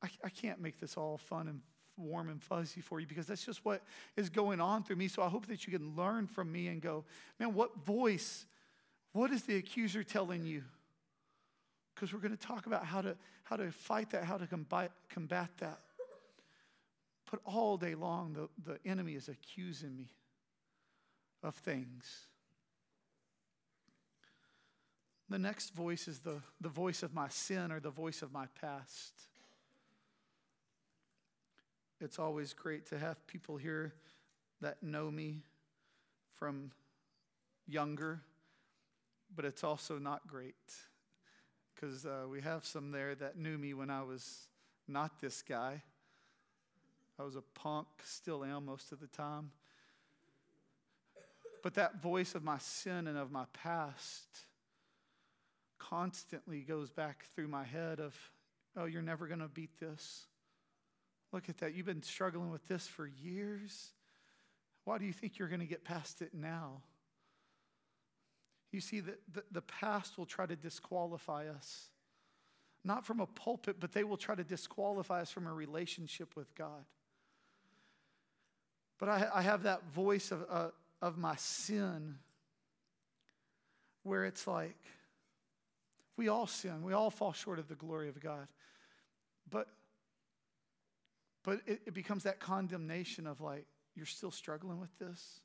I, 0.04 0.10
I 0.26 0.30
can't 0.30 0.60
make 0.60 0.80
this 0.82 0.98
all 0.98 1.18
fun 1.18 1.48
and 1.48 1.62
warm 1.96 2.30
and 2.30 2.44
fuzzy 2.44 2.82
for 2.82 3.00
you 3.00 3.08
because 3.08 3.28
that's 3.28 3.46
just 3.46 3.64
what 3.64 3.82
is 4.18 4.30
going 4.30 4.60
on 4.60 4.84
through 4.84 4.98
me. 4.98 5.08
So 5.08 5.24
I 5.24 5.30
hope 5.30 5.48
that 5.48 5.66
you 5.66 5.78
can 5.78 5.96
learn 5.96 6.28
from 6.28 6.52
me 6.52 6.68
and 6.68 6.82
go, 6.82 7.06
man, 7.40 7.54
what 7.54 7.86
voice, 7.86 8.46
what 9.14 9.32
is 9.32 9.44
the 9.44 9.56
accuser 9.56 10.04
telling 10.04 10.46
you? 10.46 10.64
Because 11.96 12.14
we're 12.14 12.20
going 12.20 12.36
to 12.36 12.48
talk 12.48 12.66
about 12.66 12.86
how 12.86 13.02
to 13.02 13.16
how 13.44 13.56
to 13.56 13.72
fight 13.72 14.12
that, 14.12 14.26
how 14.26 14.38
to 14.38 14.48
combat 14.48 14.92
combat 15.10 15.50
that. 15.60 15.80
But 17.32 17.40
all 17.46 17.78
day 17.78 17.96
long, 17.96 18.34
the, 18.34 18.50
the 18.72 18.78
enemy 18.88 19.14
is 19.14 19.30
accusing 19.30 19.96
me 19.96 20.12
of 21.42 21.56
things. 21.56 22.28
The 25.30 25.40
next 25.40 25.74
voice 25.74 26.10
is 26.10 26.20
the, 26.20 26.42
the 26.60 26.70
voice 26.70 27.04
of 27.04 27.14
my 27.14 27.30
sin 27.30 27.72
or 27.72 27.80
the 27.80 27.90
voice 27.90 28.22
of 28.22 28.34
my 28.34 28.48
past. 28.60 29.14
It's 32.02 32.20
always 32.20 32.52
great 32.52 32.86
to 32.88 33.00
have 33.00 33.26
people 33.28 33.56
here 33.56 33.94
that 34.60 34.84
know 34.84 35.10
me 35.10 35.44
from 36.38 36.72
younger, 37.66 38.22
but 39.34 39.46
it's 39.46 39.64
also 39.64 39.98
not 39.98 40.28
great 40.28 40.56
because 41.74 42.06
uh, 42.06 42.26
we 42.30 42.42
have 42.42 42.66
some 42.66 42.92
there 42.92 43.16
that 43.16 43.38
knew 43.38 43.58
me 43.58 43.74
when 43.74 43.90
I 43.90 44.04
was 44.04 44.48
not 44.88 45.22
this 45.22 45.42
guy. 45.42 45.82
I 47.22 47.24
was 47.24 47.36
a 47.36 47.44
punk, 47.54 47.86
still 48.04 48.44
am 48.44 48.66
most 48.66 48.92
of 48.92 49.00
the 49.00 49.06
time. 49.06 49.52
But 51.62 51.76
that 51.76 52.02
voice 52.02 52.34
of 52.34 52.44
my 52.44 52.58
sin 52.58 53.06
and 53.06 53.16
of 53.16 53.32
my 53.32 53.46
past 53.54 54.26
constantly 55.78 56.62
goes 56.62 56.90
back 56.90 57.26
through 57.36 57.48
my 57.48 57.64
head 57.64 58.00
of, 58.00 58.16
oh, 58.76 58.86
you're 58.86 59.04
never 59.04 59.28
going 59.28 59.40
to 59.40 59.48
beat 59.48 59.80
this. 59.80 60.24
Look 61.32 61.48
at 61.48 61.60
that. 61.60 61.76
You've 61.76 61.86
been 61.86 62.02
struggling 62.02 62.50
with 62.50 62.68
this 62.68 62.88
for 62.88 63.06
years. 63.06 63.92
Why 64.86 64.98
do 64.98 65.06
you 65.06 65.14
think 65.14 65.38
you're 65.38 65.48
going 65.48 65.62
to 65.62 65.68
get 65.68 65.84
past 65.84 66.24
it 66.24 66.34
now? 66.34 66.82
You 68.72 68.82
see, 68.82 69.00
the, 69.00 69.18
the, 69.32 69.44
the, 69.52 69.62
past 69.62 70.18
will 70.18 70.26
try 70.26 70.48
to 70.48 70.56
disqualify 70.56 71.50
us. 71.50 71.90
Not 72.84 73.06
from 73.06 73.20
a 73.20 73.28
pulpit, 73.28 73.76
but 73.80 73.92
they 73.92 74.04
will 74.04 74.18
try 74.18 74.34
to 74.34 74.44
disqualify 74.44 75.22
us 75.22 75.30
from 75.30 75.46
a 75.46 75.54
relationship 75.54 76.36
with 76.36 76.56
God. 76.56 76.86
But 79.02 79.10
I, 79.10 79.28
I 79.34 79.42
have 79.42 79.64
that 79.64 79.84
voice 79.96 80.32
of, 80.32 80.46
uh, 80.48 80.68
of 81.02 81.18
my 81.18 81.36
sin 81.36 82.20
where 84.04 84.26
it's 84.26 84.46
like, 84.46 84.78
we 86.18 86.28
all 86.28 86.46
sin. 86.46 86.84
We 86.84 86.94
all 86.94 87.10
fall 87.10 87.34
short 87.34 87.58
of 87.58 87.68
the 87.68 87.74
glory 87.74 88.10
of 88.10 88.22
God. 88.22 88.48
But, 89.50 89.68
but 91.44 91.62
it, 91.66 91.82
it 91.88 91.94
becomes 91.96 92.24
that 92.24 92.40
condemnation 92.40 93.26
of 93.26 93.42
like, 93.42 93.66
you're 93.96 94.06
still 94.06 94.30
struggling 94.30 94.80
with 94.80 94.96
this. 95.00 95.40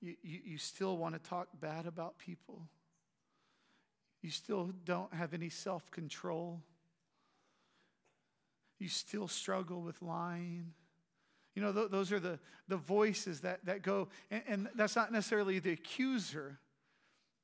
You, 0.00 0.14
you, 0.22 0.38
you 0.44 0.58
still 0.58 0.96
want 0.96 1.20
to 1.20 1.28
talk 1.28 1.48
bad 1.60 1.86
about 1.86 2.16
people. 2.16 2.68
You 4.22 4.30
still 4.30 4.70
don't 4.84 5.12
have 5.12 5.34
any 5.34 5.48
self 5.48 5.90
control. 5.90 6.62
You 8.78 8.86
still 8.86 9.26
struggle 9.26 9.82
with 9.82 10.00
lying. 10.00 10.74
You 11.54 11.62
know, 11.62 11.72
th- 11.72 11.90
those 11.90 12.12
are 12.12 12.20
the, 12.20 12.38
the 12.68 12.76
voices 12.76 13.40
that, 13.40 13.64
that 13.64 13.82
go, 13.82 14.08
and, 14.30 14.42
and 14.46 14.68
that's 14.74 14.96
not 14.96 15.12
necessarily 15.12 15.58
the 15.58 15.72
accuser, 15.72 16.58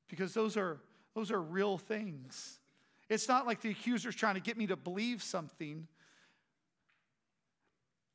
because 0.09 0.33
those 0.33 0.57
are, 0.57 0.81
those 1.15 1.31
are 1.31 1.41
real 1.41 1.79
things. 1.79 2.59
It's 3.09 3.29
not 3.29 3.47
like 3.47 3.61
the 3.61 3.71
accuser's 3.71 4.15
trying 4.15 4.35
to 4.35 4.41
get 4.41 4.57
me 4.57 4.67
to 4.67 4.77
believe 4.77 5.23
something. 5.23 5.87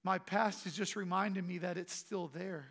My 0.04 0.18
past 0.18 0.66
is 0.66 0.76
just 0.76 0.96
reminding 0.96 1.46
me 1.48 1.60
that 1.60 1.78
it's 1.78 1.94
still 1.94 2.30
there. 2.34 2.68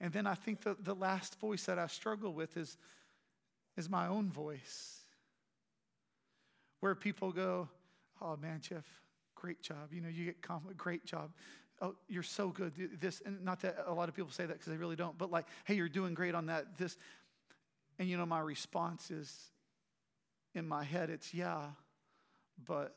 And 0.00 0.12
then 0.12 0.26
I 0.26 0.34
think 0.34 0.62
the, 0.62 0.76
the 0.82 0.94
last 0.94 1.38
voice 1.38 1.64
that 1.66 1.78
I 1.78 1.86
struggle 1.86 2.32
with 2.32 2.56
is, 2.56 2.76
is 3.76 3.88
my 3.88 4.08
own 4.08 4.30
voice, 4.30 5.00
where 6.80 6.94
people 6.94 7.30
go, 7.30 7.68
Oh 8.20 8.36
man, 8.36 8.60
Jeff, 8.60 8.84
great 9.42 9.60
job. 9.60 9.92
You 9.92 10.00
know, 10.00 10.08
you 10.08 10.24
get 10.24 10.40
compliment, 10.40 10.78
great 10.78 11.04
job. 11.04 11.32
Oh, 11.80 11.96
you're 12.08 12.22
so 12.22 12.48
good. 12.48 12.72
This, 13.00 13.20
and 13.26 13.44
not 13.44 13.60
that 13.62 13.84
a 13.88 13.92
lot 13.92 14.08
of 14.08 14.14
people 14.14 14.30
say 14.30 14.46
that 14.46 14.52
because 14.52 14.68
they 14.68 14.76
really 14.76 14.94
don't, 14.94 15.18
but 15.18 15.32
like, 15.32 15.46
hey, 15.64 15.74
you're 15.74 15.88
doing 15.88 16.14
great 16.14 16.36
on 16.36 16.46
that. 16.46 16.78
This, 16.78 16.96
and 17.98 18.08
you 18.08 18.16
know, 18.16 18.24
my 18.24 18.38
response 18.38 19.10
is 19.10 19.50
in 20.54 20.68
my 20.68 20.84
head, 20.84 21.10
it's 21.10 21.34
yeah, 21.34 21.62
but, 22.64 22.94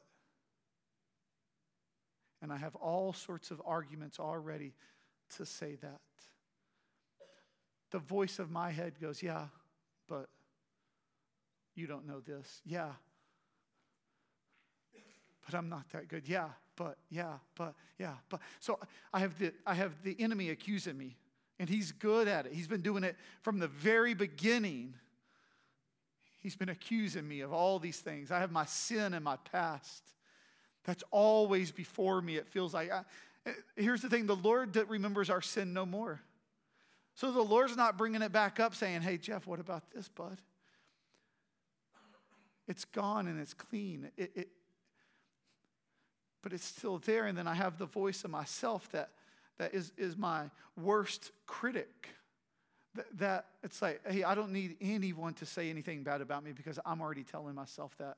and 2.43 2.53
I 2.53 2.57
have 2.57 2.75
all 2.75 3.11
sorts 3.11 3.49
of 3.49 3.59
arguments 3.65 4.19
already 4.19 4.73
to 5.37 5.47
say 5.47 5.77
that. 5.81 6.01
The 7.89 7.99
voice 7.99 8.37
of 8.37 8.51
my 8.51 8.69
head 8.69 8.93
goes, 9.01 9.23
yeah, 9.23 9.45
but 10.07 10.29
you 11.73 11.87
don't 11.87 12.05
know 12.05 12.19
this. 12.19 12.61
Yeah, 12.65 12.91
but 15.45 15.55
I'm 15.55 15.69
not 15.69 15.89
that 15.91 16.07
good. 16.07 16.27
Yeah, 16.27 16.49
but, 16.75 16.97
yeah, 17.09 17.33
but, 17.55 17.75
yeah, 17.99 18.15
but. 18.29 18.41
So 18.59 18.79
I 19.13 19.19
have 19.19 19.37
the, 19.37 19.53
I 19.65 19.75
have 19.75 19.91
the 20.03 20.15
enemy 20.19 20.49
accusing 20.49 20.97
me, 20.97 21.15
and 21.59 21.69
he's 21.69 21.91
good 21.91 22.27
at 22.27 22.45
it. 22.45 22.53
He's 22.53 22.67
been 22.67 22.81
doing 22.81 23.03
it 23.03 23.15
from 23.41 23.59
the 23.59 23.67
very 23.67 24.13
beginning. 24.13 24.95
He's 26.41 26.55
been 26.55 26.69
accusing 26.69 27.27
me 27.27 27.41
of 27.41 27.53
all 27.53 27.79
these 27.79 27.99
things. 27.99 28.31
I 28.31 28.39
have 28.39 28.51
my 28.51 28.65
sin 28.65 29.13
and 29.13 29.23
my 29.23 29.37
past. 29.51 30.03
That's 30.83 31.03
always 31.11 31.71
before 31.71 32.21
me. 32.21 32.35
It 32.37 32.47
feels 32.47 32.73
like. 32.73 32.91
I, 32.91 33.01
eh, 33.45 33.53
here's 33.75 34.01
the 34.01 34.09
thing 34.09 34.25
the 34.25 34.35
Lord 34.35 34.73
that 34.73 34.89
remembers 34.89 35.29
our 35.29 35.41
sin 35.41 35.73
no 35.73 35.85
more. 35.85 36.21
So 37.15 37.31
the 37.31 37.41
Lord's 37.41 37.77
not 37.77 37.97
bringing 37.97 38.21
it 38.21 38.33
back 38.33 38.59
up 38.59 38.75
saying, 38.75 39.01
hey, 39.01 39.17
Jeff, 39.17 39.47
what 39.47 39.59
about 39.59 39.89
this, 39.91 40.09
bud? 40.09 40.41
It's 42.67 42.83
gone 42.83 43.27
and 43.27 43.39
it's 43.39 43.53
clean. 43.53 44.11
It, 44.17 44.31
it, 44.35 44.49
but 46.45 46.53
it's 46.53 46.63
still 46.63 46.99
there. 46.99 47.25
And 47.25 47.35
then 47.35 47.47
I 47.47 47.55
have 47.55 47.79
the 47.79 47.87
voice 47.87 48.23
of 48.23 48.29
myself 48.29 48.87
that, 48.91 49.09
that 49.57 49.73
is, 49.73 49.91
is 49.97 50.15
my 50.15 50.43
worst 50.79 51.31
critic. 51.47 52.09
That, 52.93 53.17
that 53.17 53.45
it's 53.63 53.81
like, 53.81 53.99
hey, 54.07 54.23
I 54.23 54.35
don't 54.35 54.51
need 54.51 54.77
anyone 54.79 55.33
to 55.35 55.45
say 55.47 55.71
anything 55.71 56.03
bad 56.03 56.21
about 56.21 56.43
me 56.43 56.51
because 56.51 56.77
I'm 56.85 57.01
already 57.01 57.23
telling 57.23 57.55
myself 57.55 57.97
that. 57.97 58.17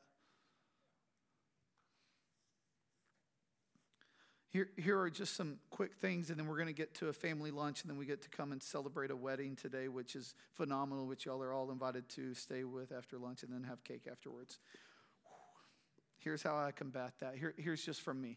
Here, 4.49 4.67
here 4.75 4.99
are 4.99 5.09
just 5.09 5.37
some 5.37 5.55
quick 5.69 5.93
things, 5.95 6.29
and 6.29 6.37
then 6.37 6.47
we're 6.47 6.57
going 6.57 6.67
to 6.67 6.73
get 6.73 6.95
to 6.95 7.07
a 7.07 7.13
family 7.13 7.51
lunch, 7.51 7.83
and 7.83 7.89
then 7.89 7.97
we 7.97 8.05
get 8.05 8.21
to 8.23 8.29
come 8.29 8.51
and 8.51 8.61
celebrate 8.61 9.09
a 9.09 9.15
wedding 9.15 9.55
today, 9.55 9.87
which 9.87 10.17
is 10.17 10.35
phenomenal, 10.53 11.07
which 11.07 11.25
y'all 11.25 11.41
are 11.41 11.53
all 11.53 11.71
invited 11.71 12.09
to 12.09 12.33
stay 12.33 12.65
with 12.65 12.91
after 12.91 13.17
lunch 13.17 13.43
and 13.43 13.53
then 13.53 13.63
have 13.63 13.81
cake 13.85 14.05
afterwards. 14.11 14.59
Here's 16.27 16.43
how 16.43 16.57
I 16.57 16.71
combat 16.71 17.13
that. 17.21 17.35
Here, 17.37 17.53
here's 17.55 17.85
just 17.85 18.01
from 18.01 18.19
me. 18.19 18.35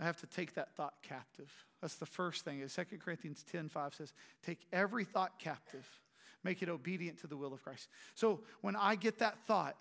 I 0.00 0.02
have 0.02 0.16
to 0.16 0.26
take 0.26 0.54
that 0.54 0.74
thought 0.74 0.94
captive. 1.02 1.52
That's 1.80 1.94
the 1.94 2.04
first 2.04 2.44
thing. 2.44 2.68
2 2.68 2.84
Corinthians 2.98 3.44
10 3.52 3.68
5 3.68 3.94
says, 3.94 4.12
Take 4.44 4.58
every 4.72 5.04
thought 5.04 5.38
captive, 5.38 5.88
make 6.42 6.64
it 6.64 6.68
obedient 6.68 7.20
to 7.20 7.28
the 7.28 7.36
will 7.36 7.54
of 7.54 7.62
Christ. 7.62 7.86
So 8.16 8.40
when 8.60 8.74
I 8.74 8.96
get 8.96 9.20
that 9.20 9.38
thought, 9.46 9.76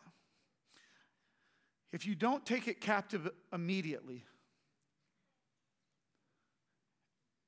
if 1.91 2.05
you 2.05 2.13
don't 2.13 2.45
take 2.45 2.67
it 2.67 2.79
captive 2.79 3.27
immediately, 3.51 4.23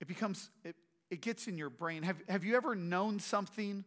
it 0.01 0.07
becomes, 0.07 0.49
it, 0.63 0.75
it 1.11 1.21
gets 1.21 1.47
in 1.47 1.55
your 1.55 1.69
brain. 1.69 2.01
Have, 2.01 2.17
have 2.27 2.43
you 2.43 2.55
ever 2.55 2.73
known 2.73 3.19
something 3.19 3.85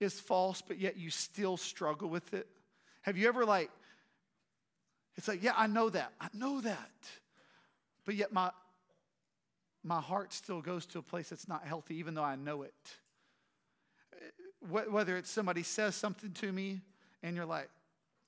is 0.00 0.20
false, 0.20 0.60
but 0.60 0.78
yet 0.78 0.98
you 0.98 1.08
still 1.08 1.56
struggle 1.56 2.10
with 2.10 2.34
it? 2.34 2.46
Have 3.02 3.16
you 3.16 3.28
ever 3.28 3.44
like, 3.44 3.70
it's 5.16 5.28
like, 5.28 5.42
yeah, 5.42 5.52
I 5.56 5.66
know 5.66 5.90
that. 5.90 6.12
I 6.20 6.28
know 6.32 6.60
that. 6.60 6.90
But 8.04 8.14
yet 8.14 8.32
my 8.32 8.50
my 9.84 10.00
heart 10.00 10.32
still 10.32 10.60
goes 10.60 10.86
to 10.86 10.98
a 10.98 11.02
place 11.02 11.28
that's 11.28 11.48
not 11.48 11.64
healthy, 11.64 11.96
even 11.96 12.14
though 12.14 12.22
I 12.22 12.36
know 12.36 12.62
it. 12.62 12.74
whether 14.68 15.16
it's 15.16 15.30
somebody 15.30 15.64
says 15.64 15.96
something 15.96 16.30
to 16.34 16.52
me 16.52 16.80
and 17.22 17.34
you're 17.34 17.46
like, 17.46 17.68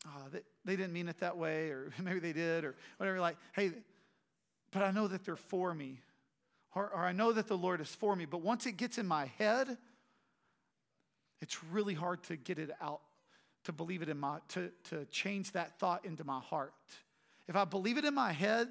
oh, 0.07 0.23
they, 0.33 0.41
they 0.65 0.77
didn't 0.77 0.93
mean 0.93 1.09
it 1.09 1.19
that 1.21 1.37
way, 1.37 1.69
or 1.69 1.93
maybe 2.03 2.19
they 2.19 2.33
did, 2.33 2.65
or 2.65 2.75
whatever, 2.97 3.21
like, 3.21 3.37
hey, 3.53 3.71
but 4.73 4.83
I 4.83 4.91
know 4.91 5.07
that 5.07 5.25
they're 5.25 5.37
for 5.37 5.73
me. 5.75 6.01
Or, 6.75 6.91
or 6.91 7.05
I 7.05 7.13
know 7.13 7.31
that 7.31 7.47
the 7.47 7.57
Lord 7.57 7.81
is 7.81 7.95
for 7.95 8.17
me. 8.17 8.25
But 8.25 8.41
once 8.41 8.67
it 8.67 8.73
gets 8.73 8.99
in 8.99 9.07
my 9.07 9.27
head, 9.39 9.77
it's 11.41 11.63
really 11.63 11.95
hard 11.95 12.25
to 12.25 12.37
get 12.37 12.59
it 12.59 12.71
out, 12.81 13.01
to 13.65 13.73
believe 13.73 14.03
it 14.03 14.09
in 14.09 14.19
my, 14.19 14.39
to, 14.49 14.71
to 14.91 15.05
change 15.07 15.53
that 15.53 15.79
thought 15.79 16.05
into 16.05 16.25
my 16.25 16.41
heart. 16.41 16.73
If 17.49 17.57
I 17.57 17.65
believe 17.65 17.99
it 17.99 18.05
in 18.05 18.15
my 18.15 18.33
head, 18.33 18.69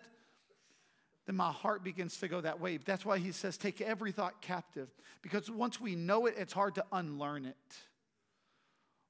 then 1.25 1.35
my 1.35 1.51
heart 1.51 1.83
begins 1.83 2.17
to 2.17 2.27
go 2.27 2.41
that 2.41 2.59
way. 2.59 2.77
That's 2.77 3.05
why 3.05 3.17
he 3.17 3.31
says, 3.31 3.57
take 3.57 3.81
every 3.81 4.11
thought 4.11 4.41
captive. 4.41 4.89
Because 5.21 5.49
once 5.49 5.79
we 5.79 5.95
know 5.95 6.25
it, 6.25 6.35
it's 6.37 6.53
hard 6.53 6.75
to 6.75 6.85
unlearn 6.91 7.45
it. 7.45 7.55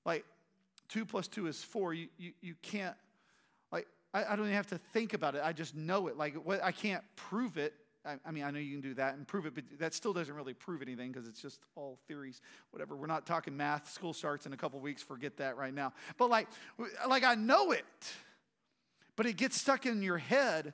Like, 0.06 0.26
two 0.90 1.06
plus 1.06 1.28
two 1.28 1.48
is 1.48 1.64
four. 1.64 1.94
You, 1.94 2.08
you, 2.18 2.34
you 2.42 2.56
can't, 2.62 2.96
like, 3.72 3.88
I, 4.14 4.26
I 4.26 4.36
don't 4.36 4.46
even 4.46 4.56
have 4.56 4.68
to 4.68 4.78
think 4.92 5.14
about 5.14 5.36
it. 5.36 5.42
I 5.44 5.54
just 5.54 5.76
know 5.76 6.08
it. 6.08 6.18
Like, 6.18 6.36
what, 6.36 6.64
I 6.64 6.72
can't 6.72 7.04
prove 7.16 7.58
it. 7.58 7.74
I, 8.06 8.32
mean, 8.32 8.44
I 8.44 8.52
know 8.52 8.60
you 8.60 8.72
can 8.74 8.82
do 8.82 8.94
that 8.96 9.16
and 9.16 9.26
prove 9.26 9.46
it, 9.46 9.56
but 9.56 9.64
that 9.80 9.94
still 9.94 10.12
doesn't 10.12 10.34
really 10.34 10.54
prove 10.54 10.82
anything 10.82 11.12
because 11.12 11.28
it's 11.28 11.42
just 11.42 11.60
all 11.76 11.98
theories, 12.08 12.42
whatever. 12.72 12.96
We're 12.96 13.08
not 13.08 13.26
talking 13.26 13.56
math. 13.56 13.92
School 13.92 14.14
starts 14.14 14.46
in 14.46 14.52
a 14.52 14.58
couple 14.58 14.80
weeks. 14.82 15.02
Forget 15.02 15.38
that 15.38 15.56
right 15.56 15.74
now. 15.74 15.94
But, 16.18 16.30
like, 16.30 16.50
like, 17.08 17.24
I 17.24 17.36
know 17.36 17.72
it, 17.72 17.86
but 19.16 19.26
it 19.26 19.38
gets 19.38 19.60
stuck 19.60 19.86
in 19.86 20.02
your 20.02 20.18
head 20.18 20.74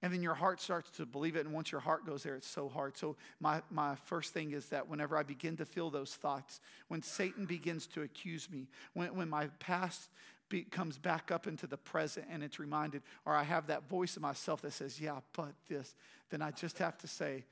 and 0.00 0.12
then 0.12 0.22
your 0.22 0.34
heart 0.34 0.60
starts 0.60 0.90
to 0.92 1.06
believe 1.06 1.34
it. 1.34 1.44
And 1.44 1.52
once 1.52 1.72
your 1.72 1.80
heart 1.80 2.06
goes 2.06 2.22
there, 2.22 2.36
it's 2.36 2.48
so 2.48 2.68
hard. 2.68 2.96
So, 2.96 3.16
my, 3.40 3.62
my 3.70 3.96
first 4.04 4.32
thing 4.32 4.52
is 4.52 4.66
that 4.66 4.88
whenever 4.88 5.16
I 5.16 5.24
begin 5.24 5.56
to 5.56 5.64
feel 5.64 5.90
those 5.90 6.14
thoughts, 6.14 6.60
when 6.86 7.02
Satan 7.02 7.46
begins 7.46 7.86
to 7.88 8.02
accuse 8.02 8.48
me, 8.48 8.68
when, 8.94 9.16
when 9.16 9.28
my 9.28 9.48
past 9.58 10.08
be, 10.48 10.62
comes 10.62 10.98
back 10.98 11.30
up 11.30 11.46
into 11.46 11.66
the 11.66 11.76
present 11.76 12.26
and 12.30 12.42
it's 12.42 12.58
reminded, 12.58 13.02
or 13.24 13.34
I 13.34 13.42
have 13.42 13.66
that 13.68 13.88
voice 13.88 14.16
in 14.16 14.22
myself 14.22 14.62
that 14.62 14.72
says, 14.72 15.00
Yeah, 15.00 15.20
but 15.34 15.52
this, 15.68 15.94
then 16.30 16.42
I 16.42 16.50
just 16.50 16.78
have 16.78 16.98
to 16.98 17.06
say, 17.06 17.44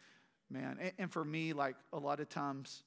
Man. 0.51 0.79
And, 0.81 0.93
and 0.99 1.13
for 1.13 1.25
me, 1.25 1.53
like 1.53 1.77
a 1.93 1.99
lot 1.99 2.21
of 2.21 2.29
times, 2.29 2.83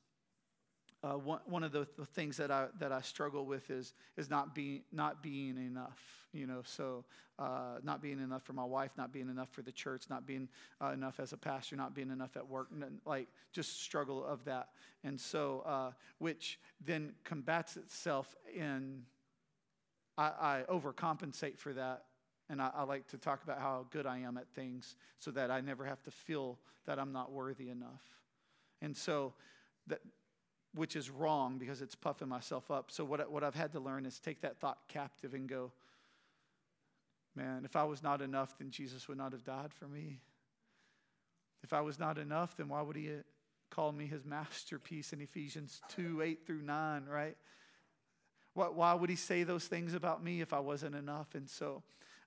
uh, 1.03 1.13
one, 1.13 1.39
one 1.45 1.63
of 1.63 1.71
the, 1.71 1.87
the, 1.97 2.05
things 2.05 2.37
that 2.37 2.51
I, 2.51 2.67
that 2.79 2.91
I 2.91 3.01
struggle 3.01 3.45
with 3.45 3.69
is, 3.69 3.93
is 4.17 4.29
not, 4.29 4.53
being, 4.53 4.81
not 4.91 5.23
being 5.23 5.57
enough, 5.57 5.97
you 6.33 6.45
know, 6.45 6.61
so 6.65 7.05
uh, 7.37 7.77
not 7.83 8.01
being 8.01 8.19
enough 8.19 8.43
for 8.43 8.51
my 8.51 8.65
wife, 8.65 8.91
not 8.97 9.13
being 9.13 9.29
enough 9.29 9.49
for 9.49 9.61
the 9.61 9.71
church, 9.71 10.03
not 10.09 10.27
being 10.27 10.49
uh, 10.81 10.87
enough 10.87 11.19
as 11.21 11.31
a 11.31 11.37
pastor, 11.37 11.77
not 11.77 11.95
being 11.95 12.11
enough 12.11 12.35
at 12.35 12.45
work, 12.47 12.67
like 13.05 13.27
just 13.53 13.81
struggle 13.81 14.25
of 14.25 14.43
that. 14.43 14.69
And 15.05 15.19
so, 15.19 15.63
uh, 15.65 15.91
which 16.17 16.59
then 16.85 17.13
combats 17.23 17.77
itself 17.77 18.35
in, 18.53 19.03
I, 20.19 20.32
I 20.41 20.63
overcompensate 20.69 21.58
for 21.58 21.73
that 21.73 22.03
and 22.49 22.62
I, 22.62 22.71
I, 22.75 22.84
like 22.84 23.08
to 23.10 23.17
talk 23.17 23.43
about 23.43 23.60
how 23.60 23.86
good 23.91 24.05
I 24.05 24.19
am 24.19 24.38
at 24.38 24.49
things 24.49 24.95
so 25.19 25.32
that 25.32 25.49
I 25.49 25.62
never 25.62 25.86
have 25.86 26.01
to 26.03 26.12
feel 26.12 26.58
that 26.86 26.99
I'm 26.99 27.13
not 27.13 27.32
worthy 27.32 27.69
enough. 27.69 28.03
And 28.82 28.97
so 28.97 29.34
that 29.88 30.01
which 30.75 30.95
is 30.95 31.10
wrong 31.10 31.58
because 31.58 31.82
it's 31.82 31.95
puffing 31.95 32.27
myself 32.27 32.69
up. 32.69 32.91
So, 32.91 33.03
what, 33.03 33.32
what 33.32 33.43
I've 33.43 33.55
had 33.55 33.71
to 33.73 33.79
learn 33.79 34.05
is 34.05 34.19
take 34.19 34.41
that 34.41 34.60
thought 34.60 34.77
captive 34.88 35.34
and 35.34 35.47
go, 35.47 35.71
man, 37.36 37.63
if 37.65 37.75
I 37.75 37.84
was 37.86 38.03
not 38.03 38.21
enough, 38.21 38.58
then 38.58 38.69
Jesus 38.69 39.08
would 39.08 39.17
not 39.17 39.32
have 39.32 39.43
died 39.43 39.73
for 39.73 39.88
me. 39.88 40.19
If 41.63 41.73
I 41.73 41.82
was 41.82 41.97
not 41.97 42.17
enough, 42.17 42.55
then 42.55 42.69
why 42.69 42.82
would 42.82 42.95
he 42.95 43.10
uh, 43.10 43.21
call 43.71 43.91
me 43.91 44.05
his 44.05 44.25
masterpiece 44.25 45.13
in 45.13 45.21
Ephesians 45.21 45.82
2 45.95 46.21
8 46.21 46.45
through 46.45 46.62
9, 46.62 47.05
right? 47.05 47.38
Why 48.67 48.93
would 48.93 49.09
he 49.09 49.15
say 49.15 49.43
those 49.43 49.65
things 49.65 49.93
about 49.93 50.23
me 50.23 50.41
if 50.41 50.53
I 50.53 50.59
wasn't 50.59 50.95
enough? 50.95 51.35
And 51.35 51.49
so 51.49 51.83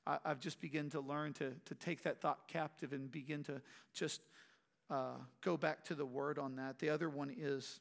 I, 0.06 0.18
have 0.24 0.40
just 0.40 0.60
begun 0.60 0.90
to 0.90 1.00
learn 1.00 1.32
to, 1.34 1.52
to 1.66 1.74
take 1.74 2.02
that 2.02 2.20
thought 2.20 2.48
captive 2.48 2.92
and 2.92 3.10
begin 3.10 3.44
to 3.44 3.60
just 3.92 4.20
uh, 4.90 5.16
go 5.42 5.56
back 5.56 5.84
to 5.86 5.94
the 5.94 6.06
word 6.06 6.38
on 6.38 6.56
that. 6.56 6.78
The 6.78 6.90
other 6.90 7.08
one 7.08 7.34
is 7.36 7.80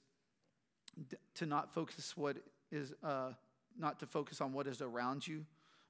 to 1.36 1.46
not 1.46 1.74
focus 1.74 2.16
what 2.16 2.38
is 2.72 2.94
uh, 3.04 3.32
not 3.78 4.00
to 4.00 4.06
focus 4.06 4.42
on 4.42 4.54
what 4.54 4.68
is 4.68 4.82
around 4.82 5.26
you, 5.26 5.46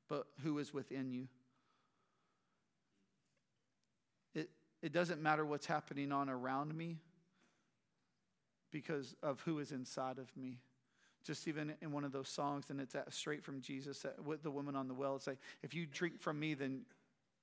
but 0.08 0.28
who 0.44 0.60
is 0.60 0.74
within 0.74 1.12
you. 1.12 1.28
It, 4.36 4.50
it 4.82 4.94
doesn't 4.94 5.22
matter 5.22 5.46
what's 5.46 5.66
happening 5.66 6.12
on 6.12 6.30
around 6.30 6.76
me 6.76 6.98
because 8.72 9.16
of 9.22 9.42
who 9.42 9.60
is 9.60 9.72
inside 9.72 10.18
of 10.18 10.36
me. 10.38 10.60
Just 11.24 11.48
even 11.48 11.74
in 11.82 11.92
one 11.92 12.04
of 12.04 12.12
those 12.12 12.30
songs, 12.30 12.70
and 12.70 12.80
it's 12.82 12.96
straight 13.10 13.44
from 13.44 13.62
Jesus, 13.62 14.06
with 14.26 14.44
the 14.44 14.52
woman 14.52 14.76
on 14.76 14.88
the 14.88 14.94
well, 14.94 15.16
it's 15.16 15.28
like, 15.28 15.40
if 15.62 15.74
you 15.74 15.86
drink 15.86 16.20
from 16.20 16.40
me, 16.40 16.54
then 16.54 16.82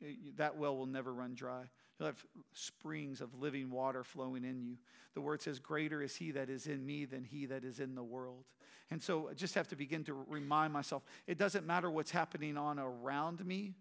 uh, 0.02 0.08
that 0.36 0.56
well 0.56 0.76
will 0.76 0.86
never 0.86 1.12
run 1.12 1.34
dry. 1.34 1.62
You'll 1.98 2.06
have 2.06 2.24
springs 2.52 3.20
of 3.20 3.40
living 3.40 3.70
water 3.70 4.04
flowing 4.04 4.44
in 4.44 4.60
you. 4.62 4.76
The 5.14 5.20
word 5.20 5.42
says, 5.42 5.58
Greater 5.58 6.02
is 6.02 6.16
he 6.16 6.30
that 6.32 6.48
is 6.48 6.66
in 6.66 6.84
me 6.84 7.04
than 7.04 7.24
he 7.24 7.46
that 7.46 7.64
is 7.64 7.80
in 7.80 7.94
the 7.94 8.02
world. 8.02 8.44
And 8.90 9.02
so 9.02 9.28
I 9.28 9.34
just 9.34 9.54
have 9.54 9.68
to 9.68 9.76
begin 9.76 10.04
to 10.04 10.14
remind 10.28 10.72
myself 10.72 11.02
it 11.26 11.38
doesn't 11.38 11.66
matter 11.66 11.90
what's 11.90 12.10
happening 12.10 12.56
on 12.56 12.78
around 12.78 13.44
me 13.44 13.74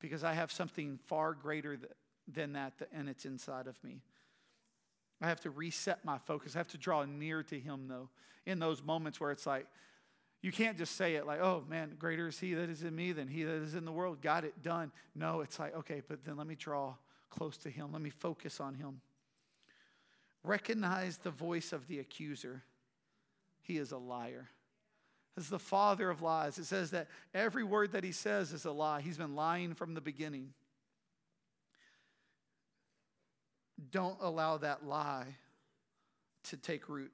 because 0.00 0.24
I 0.24 0.32
have 0.32 0.50
something 0.52 0.98
far 1.06 1.34
greater 1.34 1.78
than 2.32 2.52
that, 2.52 2.74
and 2.92 3.08
it's 3.08 3.24
inside 3.24 3.66
of 3.66 3.82
me. 3.82 4.02
I 5.20 5.28
have 5.28 5.40
to 5.40 5.50
reset 5.50 6.04
my 6.04 6.18
focus. 6.18 6.54
I 6.54 6.58
have 6.58 6.68
to 6.68 6.78
draw 6.78 7.04
near 7.04 7.42
to 7.44 7.58
him, 7.58 7.88
though, 7.88 8.08
in 8.46 8.58
those 8.58 8.82
moments 8.82 9.20
where 9.20 9.30
it's 9.30 9.46
like, 9.46 9.66
you 10.40 10.52
can't 10.52 10.78
just 10.78 10.94
say 10.94 11.16
it 11.16 11.26
like, 11.26 11.40
oh 11.40 11.64
man, 11.68 11.96
greater 11.98 12.28
is 12.28 12.38
he 12.38 12.54
that 12.54 12.70
is 12.70 12.84
in 12.84 12.94
me 12.94 13.10
than 13.10 13.26
he 13.26 13.42
that 13.42 13.62
is 13.62 13.74
in 13.74 13.84
the 13.84 13.92
world. 13.92 14.22
Got 14.22 14.44
it 14.44 14.62
done. 14.62 14.92
No, 15.14 15.40
it's 15.40 15.58
like, 15.58 15.74
okay, 15.76 16.02
but 16.06 16.24
then 16.24 16.36
let 16.36 16.46
me 16.46 16.54
draw 16.54 16.94
close 17.28 17.56
to 17.58 17.70
him. 17.70 17.92
Let 17.92 18.02
me 18.02 18.10
focus 18.10 18.60
on 18.60 18.74
him. 18.74 19.00
Recognize 20.44 21.18
the 21.18 21.30
voice 21.30 21.72
of 21.72 21.88
the 21.88 21.98
accuser. 21.98 22.62
He 23.62 23.78
is 23.78 23.90
a 23.90 23.98
liar. 23.98 24.48
As 25.36 25.48
the 25.48 25.58
father 25.58 26.08
of 26.08 26.22
lies, 26.22 26.58
it 26.58 26.64
says 26.64 26.92
that 26.92 27.08
every 27.34 27.64
word 27.64 27.92
that 27.92 28.04
he 28.04 28.12
says 28.12 28.52
is 28.52 28.64
a 28.64 28.72
lie. 28.72 29.00
He's 29.00 29.18
been 29.18 29.34
lying 29.34 29.74
from 29.74 29.94
the 29.94 30.00
beginning. 30.00 30.52
Don't 33.90 34.18
allow 34.20 34.58
that 34.58 34.86
lie 34.86 35.36
to 36.44 36.56
take 36.56 36.88
root. 36.88 37.12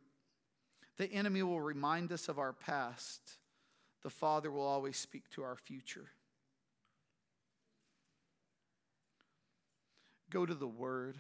The 0.97 1.11
enemy 1.13 1.43
will 1.43 1.61
remind 1.61 2.13
us 2.13 2.29
of 2.29 2.39
our 2.39 2.53
past. 2.53 3.21
The 4.03 4.11
Father 4.11 4.51
will 4.51 4.63
always 4.63 4.97
speak 4.97 5.29
to 5.31 5.43
our 5.43 5.57
future. 5.57 6.07
Go 10.31 10.47
to 10.47 10.55
the 10.55 10.67
Word. 10.67 11.17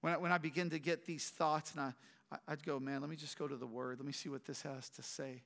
When 0.00 0.12
I, 0.12 0.16
when 0.16 0.32
I 0.32 0.38
begin 0.38 0.70
to 0.70 0.78
get 0.78 1.06
these 1.06 1.28
thoughts, 1.28 1.72
and 1.72 1.80
I, 1.80 2.36
I'd 2.48 2.64
go, 2.64 2.80
man, 2.80 3.00
let 3.00 3.10
me 3.10 3.16
just 3.16 3.38
go 3.38 3.46
to 3.46 3.56
the 3.56 3.66
Word. 3.66 3.98
Let 3.98 4.06
me 4.06 4.12
see 4.12 4.28
what 4.28 4.44
this 4.44 4.62
has 4.62 4.88
to 4.90 5.02
say. 5.02 5.42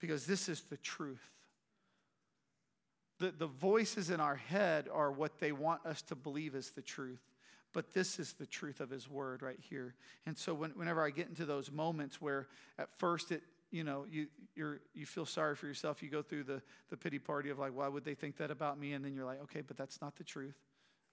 Because 0.00 0.26
this 0.26 0.48
is 0.48 0.62
the 0.62 0.76
truth. 0.76 1.24
The, 3.18 3.30
the 3.30 3.46
voices 3.46 4.10
in 4.10 4.20
our 4.20 4.36
head 4.36 4.88
are 4.92 5.10
what 5.10 5.38
they 5.40 5.52
want 5.52 5.86
us 5.86 6.02
to 6.02 6.14
believe 6.14 6.54
is 6.54 6.70
the 6.70 6.82
truth. 6.82 7.22
But 7.74 7.92
this 7.92 8.18
is 8.18 8.32
the 8.32 8.46
truth 8.46 8.80
of 8.80 8.88
his 8.88 9.10
word 9.10 9.42
right 9.42 9.58
here. 9.60 9.94
And 10.24 10.38
so 10.38 10.54
when, 10.54 10.70
whenever 10.70 11.04
I 11.04 11.10
get 11.10 11.28
into 11.28 11.44
those 11.44 11.70
moments 11.70 12.22
where 12.22 12.46
at 12.78 12.88
first 12.96 13.32
it, 13.32 13.42
you 13.70 13.82
know, 13.82 14.06
you, 14.08 14.28
you're, 14.54 14.80
you 14.94 15.04
feel 15.04 15.26
sorry 15.26 15.56
for 15.56 15.66
yourself, 15.66 16.00
you 16.00 16.08
go 16.08 16.22
through 16.22 16.44
the, 16.44 16.62
the 16.90 16.96
pity 16.96 17.18
party 17.18 17.50
of 17.50 17.58
like, 17.58 17.76
why 17.76 17.88
would 17.88 18.04
they 18.04 18.14
think 18.14 18.36
that 18.36 18.52
about 18.52 18.78
me? 18.78 18.92
And 18.92 19.04
then 19.04 19.12
you're 19.12 19.24
like, 19.24 19.42
okay, 19.42 19.60
but 19.60 19.76
that's 19.76 20.00
not 20.00 20.14
the 20.14 20.22
truth. 20.22 20.54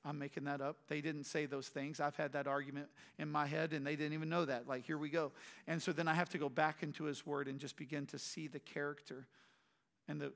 I'm 0.05 0.19
making 0.19 0.43
that 0.43 0.61
up. 0.61 0.77
They 0.87 1.01
didn't 1.01 1.23
say 1.23 1.47
those 1.47 1.67
things. 1.67 1.99
I've 1.99 2.15
had 2.15 2.33
that 2.33 2.47
argument 2.47 2.87
in 3.17 3.31
my 3.31 3.47
head 3.47 3.73
and 3.73 3.85
they 3.85 3.95
didn't 3.95 4.13
even 4.13 4.29
know 4.29 4.45
that. 4.45 4.67
Like, 4.67 4.85
here 4.85 4.97
we 4.97 5.09
go. 5.09 5.31
And 5.67 5.81
so 5.81 5.91
then 5.91 6.07
I 6.07 6.13
have 6.13 6.29
to 6.29 6.37
go 6.37 6.49
back 6.49 6.83
into 6.83 7.05
his 7.05 7.25
word 7.25 7.47
and 7.47 7.59
just 7.59 7.75
begin 7.75 8.05
to 8.07 8.19
see 8.19 8.47
the 8.47 8.59
character 8.59 9.27
and 10.07 10.21
the, 10.21 10.31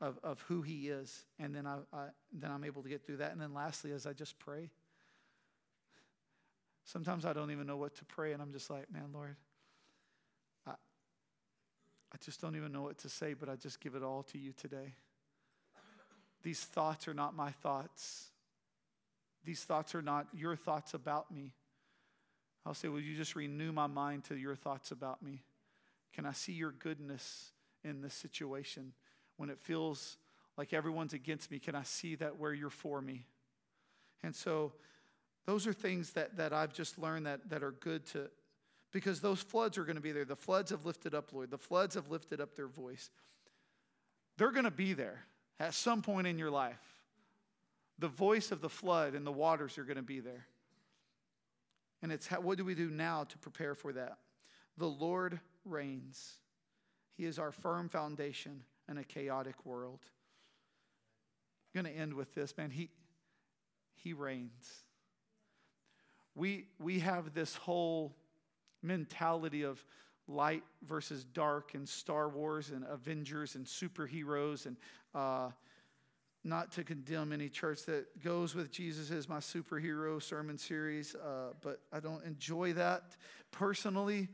of, 0.00 0.18
of 0.24 0.40
who 0.42 0.62
he 0.62 0.88
is. 0.88 1.24
And 1.38 1.54
then, 1.54 1.66
I, 1.66 1.78
I, 1.92 2.06
then 2.32 2.50
I'm 2.50 2.64
able 2.64 2.82
to 2.82 2.88
get 2.88 3.06
through 3.06 3.18
that. 3.18 3.32
And 3.32 3.40
then 3.40 3.54
lastly, 3.54 3.92
as 3.92 4.06
I 4.06 4.12
just 4.12 4.38
pray, 4.40 4.70
Sometimes 6.84 7.24
I 7.24 7.32
don't 7.32 7.50
even 7.50 7.66
know 7.66 7.76
what 7.76 7.94
to 7.96 8.04
pray, 8.04 8.32
and 8.32 8.42
I'm 8.42 8.52
just 8.52 8.68
like, 8.68 8.92
man, 8.92 9.10
Lord, 9.12 9.36
I, 10.66 10.72
I 10.72 12.16
just 12.24 12.40
don't 12.40 12.56
even 12.56 12.72
know 12.72 12.82
what 12.82 12.98
to 12.98 13.08
say, 13.08 13.34
but 13.34 13.48
I 13.48 13.56
just 13.56 13.80
give 13.80 13.94
it 13.94 14.02
all 14.02 14.22
to 14.24 14.38
you 14.38 14.52
today. 14.52 14.94
These 16.42 16.60
thoughts 16.60 17.06
are 17.06 17.14
not 17.14 17.36
my 17.36 17.50
thoughts. 17.50 18.30
These 19.44 19.62
thoughts 19.64 19.94
are 19.94 20.02
not 20.02 20.26
your 20.32 20.56
thoughts 20.56 20.94
about 20.94 21.30
me. 21.30 21.54
I'll 22.66 22.74
say, 22.74 22.88
Will 22.88 23.00
you 23.00 23.16
just 23.16 23.36
renew 23.36 23.72
my 23.72 23.86
mind 23.86 24.24
to 24.24 24.36
your 24.36 24.56
thoughts 24.56 24.90
about 24.90 25.22
me? 25.22 25.42
Can 26.12 26.26
I 26.26 26.32
see 26.32 26.52
your 26.52 26.72
goodness 26.72 27.52
in 27.84 28.02
this 28.02 28.14
situation? 28.14 28.92
When 29.36 29.50
it 29.50 29.58
feels 29.58 30.18
like 30.56 30.72
everyone's 30.72 31.12
against 31.12 31.50
me, 31.50 31.58
can 31.58 31.74
I 31.74 31.82
see 31.82 32.14
that 32.16 32.38
where 32.38 32.52
you're 32.52 32.70
for 32.70 33.00
me? 33.00 33.26
And 34.22 34.34
so 34.34 34.72
those 35.46 35.66
are 35.66 35.72
things 35.72 36.12
that, 36.12 36.36
that 36.36 36.52
I've 36.52 36.72
just 36.72 36.98
learned 36.98 37.26
that, 37.26 37.50
that 37.50 37.62
are 37.62 37.72
good 37.72 38.06
to 38.08 38.30
because 38.92 39.20
those 39.20 39.40
floods 39.40 39.78
are 39.78 39.84
going 39.84 39.96
to 39.96 40.02
be 40.02 40.12
there. 40.12 40.24
The 40.24 40.36
floods 40.36 40.70
have 40.70 40.84
lifted 40.84 41.14
up, 41.14 41.32
Lord. 41.32 41.50
The 41.50 41.58
floods 41.58 41.94
have 41.94 42.10
lifted 42.10 42.40
up 42.40 42.54
their 42.54 42.68
voice. 42.68 43.10
They're 44.36 44.52
going 44.52 44.64
to 44.64 44.70
be 44.70 44.92
there 44.92 45.24
at 45.58 45.74
some 45.74 46.02
point 46.02 46.26
in 46.26 46.38
your 46.38 46.50
life. 46.50 46.80
The 47.98 48.08
voice 48.08 48.52
of 48.52 48.60
the 48.60 48.68
flood 48.68 49.14
and 49.14 49.26
the 49.26 49.32
waters 49.32 49.78
are 49.78 49.84
going 49.84 49.96
to 49.96 50.02
be 50.02 50.20
there. 50.20 50.46
And 52.02 52.12
it's 52.12 52.26
how, 52.26 52.40
what 52.40 52.58
do 52.58 52.64
we 52.64 52.74
do 52.74 52.90
now 52.90 53.24
to 53.24 53.38
prepare 53.38 53.74
for 53.74 53.92
that? 53.92 54.18
The 54.76 54.88
Lord 54.88 55.40
reigns. 55.64 56.34
He 57.16 57.24
is 57.24 57.38
our 57.38 57.52
firm 57.52 57.88
foundation 57.88 58.64
in 58.88 58.98
a 58.98 59.04
chaotic 59.04 59.64
world. 59.64 60.00
I'm 61.74 61.82
going 61.82 61.94
to 61.94 61.98
end 61.98 62.14
with 62.14 62.34
this, 62.34 62.56
man. 62.56 62.70
He, 62.70 62.90
he 63.94 64.12
reigns. 64.12 64.82
We, 66.34 66.66
we 66.78 67.00
have 67.00 67.34
this 67.34 67.54
whole 67.54 68.14
mentality 68.82 69.62
of 69.62 69.84
light 70.28 70.62
versus 70.86 71.24
dark 71.24 71.74
and 71.74 71.88
Star 71.88 72.28
Wars 72.28 72.70
and 72.70 72.84
Avengers 72.88 73.54
and 73.54 73.66
superheroes 73.66 74.66
and 74.66 74.76
uh, 75.14 75.50
not 76.44 76.72
to 76.72 76.84
condemn 76.84 77.32
any 77.32 77.48
church 77.48 77.84
that 77.84 78.22
goes 78.22 78.54
with 78.54 78.70
Jesus 78.70 79.10
as 79.10 79.28
my 79.28 79.38
superhero 79.38 80.20
sermon 80.20 80.58
series, 80.58 81.14
uh, 81.14 81.52
but 81.60 81.80
I 81.92 82.00
don't 82.00 82.24
enjoy 82.24 82.72
that 82.74 83.16
personally 83.52 84.28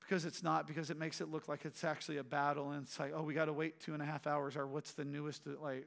because 0.00 0.24
it's 0.24 0.42
not, 0.42 0.66
because 0.66 0.90
it 0.90 0.98
makes 0.98 1.20
it 1.20 1.30
look 1.30 1.48
like 1.48 1.64
it's 1.64 1.84
actually 1.84 2.18
a 2.18 2.24
battle 2.24 2.70
and 2.70 2.84
it's 2.84 2.98
like, 2.98 3.12
oh, 3.14 3.22
we 3.22 3.34
got 3.34 3.46
to 3.46 3.52
wait 3.52 3.80
two 3.80 3.92
and 3.92 4.02
a 4.02 4.06
half 4.06 4.26
hours 4.26 4.56
or 4.56 4.66
what's 4.66 4.92
the 4.92 5.04
newest, 5.04 5.42
like, 5.60 5.86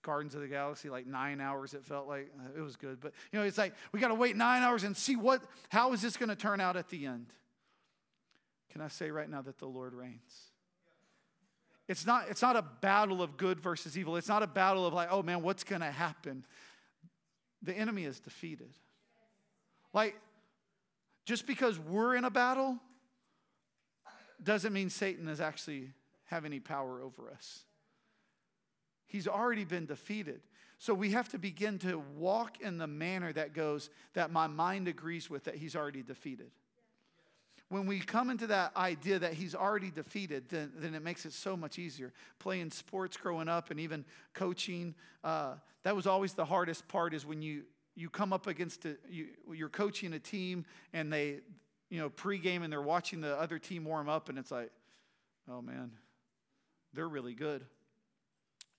Guardians 0.00 0.34
of 0.34 0.40
the 0.40 0.48
Galaxy, 0.48 0.88
like 0.88 1.06
nine 1.06 1.40
hours, 1.40 1.74
it 1.74 1.84
felt 1.84 2.08
like. 2.08 2.30
Uh, 2.38 2.58
it 2.58 2.62
was 2.62 2.76
good. 2.76 3.00
But, 3.00 3.12
you 3.30 3.38
know, 3.38 3.44
it's 3.44 3.58
like, 3.58 3.74
we 3.92 4.00
got 4.00 4.08
to 4.08 4.14
wait 4.14 4.36
nine 4.36 4.62
hours 4.62 4.84
and 4.84 4.96
see 4.96 5.16
what, 5.16 5.42
how 5.68 5.92
is 5.92 6.02
this 6.02 6.16
going 6.16 6.28
to 6.28 6.36
turn 6.36 6.60
out 6.60 6.76
at 6.76 6.88
the 6.88 7.06
end? 7.06 7.26
Can 8.70 8.80
I 8.80 8.88
say 8.88 9.10
right 9.10 9.28
now 9.28 9.42
that 9.42 9.58
the 9.58 9.66
Lord 9.66 9.92
reigns? 9.92 10.52
It's 11.88 12.06
not, 12.06 12.26
it's 12.30 12.40
not 12.40 12.56
a 12.56 12.62
battle 12.62 13.22
of 13.22 13.36
good 13.36 13.60
versus 13.60 13.98
evil. 13.98 14.16
It's 14.16 14.28
not 14.28 14.42
a 14.42 14.46
battle 14.46 14.86
of 14.86 14.94
like, 14.94 15.08
oh 15.10 15.22
man, 15.22 15.42
what's 15.42 15.64
going 15.64 15.82
to 15.82 15.90
happen? 15.90 16.44
The 17.62 17.74
enemy 17.74 18.04
is 18.04 18.18
defeated. 18.18 18.70
Like, 19.92 20.16
just 21.26 21.46
because 21.46 21.78
we're 21.78 22.16
in 22.16 22.24
a 22.24 22.30
battle 22.30 22.78
doesn't 24.42 24.72
mean 24.72 24.90
Satan 24.90 25.28
is 25.28 25.40
actually 25.40 25.90
have 26.24 26.44
any 26.44 26.60
power 26.60 27.00
over 27.02 27.30
us. 27.30 27.64
He's 29.06 29.28
already 29.28 29.64
been 29.64 29.86
defeated. 29.86 30.40
So 30.78 30.94
we 30.94 31.10
have 31.10 31.28
to 31.28 31.38
begin 31.38 31.78
to 31.80 32.02
walk 32.16 32.60
in 32.60 32.78
the 32.78 32.88
manner 32.88 33.32
that 33.32 33.54
goes, 33.54 33.88
that 34.14 34.32
my 34.32 34.48
mind 34.48 34.88
agrees 34.88 35.30
with, 35.30 35.44
that 35.44 35.54
he's 35.54 35.76
already 35.76 36.02
defeated. 36.02 36.50
When 37.68 37.86
we 37.86 38.00
come 38.00 38.30
into 38.30 38.48
that 38.48 38.76
idea 38.76 39.18
that 39.20 39.34
he's 39.34 39.54
already 39.54 39.90
defeated, 39.90 40.48
then, 40.48 40.72
then 40.76 40.94
it 40.94 41.02
makes 41.02 41.24
it 41.24 41.32
so 41.32 41.56
much 41.56 41.78
easier. 41.78 42.12
Playing 42.38 42.70
sports 42.70 43.16
growing 43.16 43.48
up 43.48 43.70
and 43.70 43.78
even 43.78 44.04
coaching, 44.34 44.94
uh, 45.22 45.54
that 45.84 45.94
was 45.94 46.06
always 46.06 46.32
the 46.32 46.44
hardest 46.44 46.86
part 46.88 47.14
is 47.14 47.24
when 47.24 47.42
you, 47.42 47.62
you 47.94 48.10
come 48.10 48.32
up 48.32 48.46
against, 48.46 48.84
a, 48.84 48.96
you, 49.08 49.28
you're 49.54 49.68
coaching 49.68 50.12
a 50.14 50.18
team 50.18 50.66
and 50.92 51.12
they, 51.12 51.40
you 51.90 52.00
know, 52.00 52.10
pregame 52.10 52.64
and 52.64 52.72
they're 52.72 52.82
watching 52.82 53.20
the 53.20 53.40
other 53.40 53.58
team 53.58 53.84
warm 53.84 54.08
up 54.08 54.28
and 54.28 54.36
it's 54.36 54.50
like, 54.50 54.72
oh 55.48 55.62
man, 55.62 55.92
they're 56.92 57.08
really 57.08 57.34
good. 57.34 57.64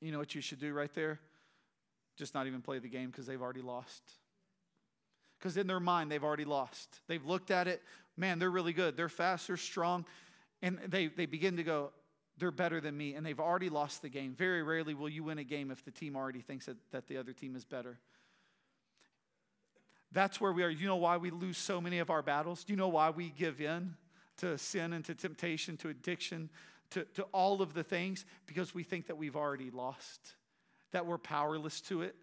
You 0.03 0.11
know 0.11 0.19
what 0.19 0.35
you 0.35 0.41
should 0.41 0.59
do 0.59 0.73
right 0.73 0.93
there? 0.93 1.19
Just 2.17 2.33
not 2.33 2.45
even 2.45 2.61
play 2.61 2.79
the 2.79 2.89
game 2.89 3.09
because 3.09 3.25
they've 3.25 3.41
already 3.41 3.61
lost. 3.61 4.03
Because 5.39 5.55
in 5.55 5.65
their 5.65 5.79
mind, 5.79 6.11
they've 6.11 6.23
already 6.23 6.45
lost. 6.45 6.99
They've 7.07 7.25
looked 7.25 7.51
at 7.51 7.67
it, 7.67 7.81
man, 8.17 8.37
they're 8.37 8.51
really 8.51 8.73
good. 8.73 8.97
They're 8.97 9.09
fast, 9.09 9.47
they're 9.47 9.57
strong. 9.57 10.05
And 10.61 10.77
they, 10.87 11.07
they 11.07 11.25
begin 11.25 11.57
to 11.57 11.63
go, 11.63 11.91
they're 12.37 12.51
better 12.51 12.81
than 12.81 12.97
me. 12.97 13.13
And 13.13 13.25
they've 13.25 13.39
already 13.39 13.69
lost 13.69 14.01
the 14.01 14.09
game. 14.09 14.33
Very 14.37 14.61
rarely 14.61 14.93
will 14.93 15.09
you 15.09 15.23
win 15.23 15.37
a 15.37 15.43
game 15.43 15.71
if 15.71 15.83
the 15.85 15.91
team 15.91 16.15
already 16.15 16.41
thinks 16.41 16.65
that, 16.65 16.77
that 16.91 17.07
the 17.07 17.17
other 17.17 17.31
team 17.31 17.55
is 17.55 17.63
better. 17.63 17.99
That's 20.11 20.39
where 20.39 20.51
we 20.51 20.63
are. 20.63 20.69
You 20.69 20.87
know 20.87 20.97
why 20.97 21.17
we 21.17 21.31
lose 21.31 21.57
so 21.57 21.79
many 21.81 21.99
of 21.99 22.09
our 22.09 22.21
battles? 22.21 22.63
Do 22.63 22.73
you 22.73 22.77
know 22.77 22.89
why 22.89 23.09
we 23.09 23.29
give 23.29 23.61
in 23.61 23.95
to 24.37 24.57
sin 24.57 24.93
and 24.93 25.03
to 25.05 25.15
temptation, 25.15 25.77
to 25.77 25.89
addiction, 25.89 26.49
to, 26.93 27.06
to 27.15 27.23
all 27.32 27.62
of 27.62 27.73
the 27.73 27.84
things 27.84 28.25
because 28.45 28.73
we 28.73 28.84
think 28.84 29.08
that 29.08 29.17
we've 29.17 29.36
already 29.36 29.71
lost, 29.71 30.36
that 30.91 31.06
we're 31.06 31.17
powerless 31.17 31.82
to 31.82 32.01
it. 32.03 32.15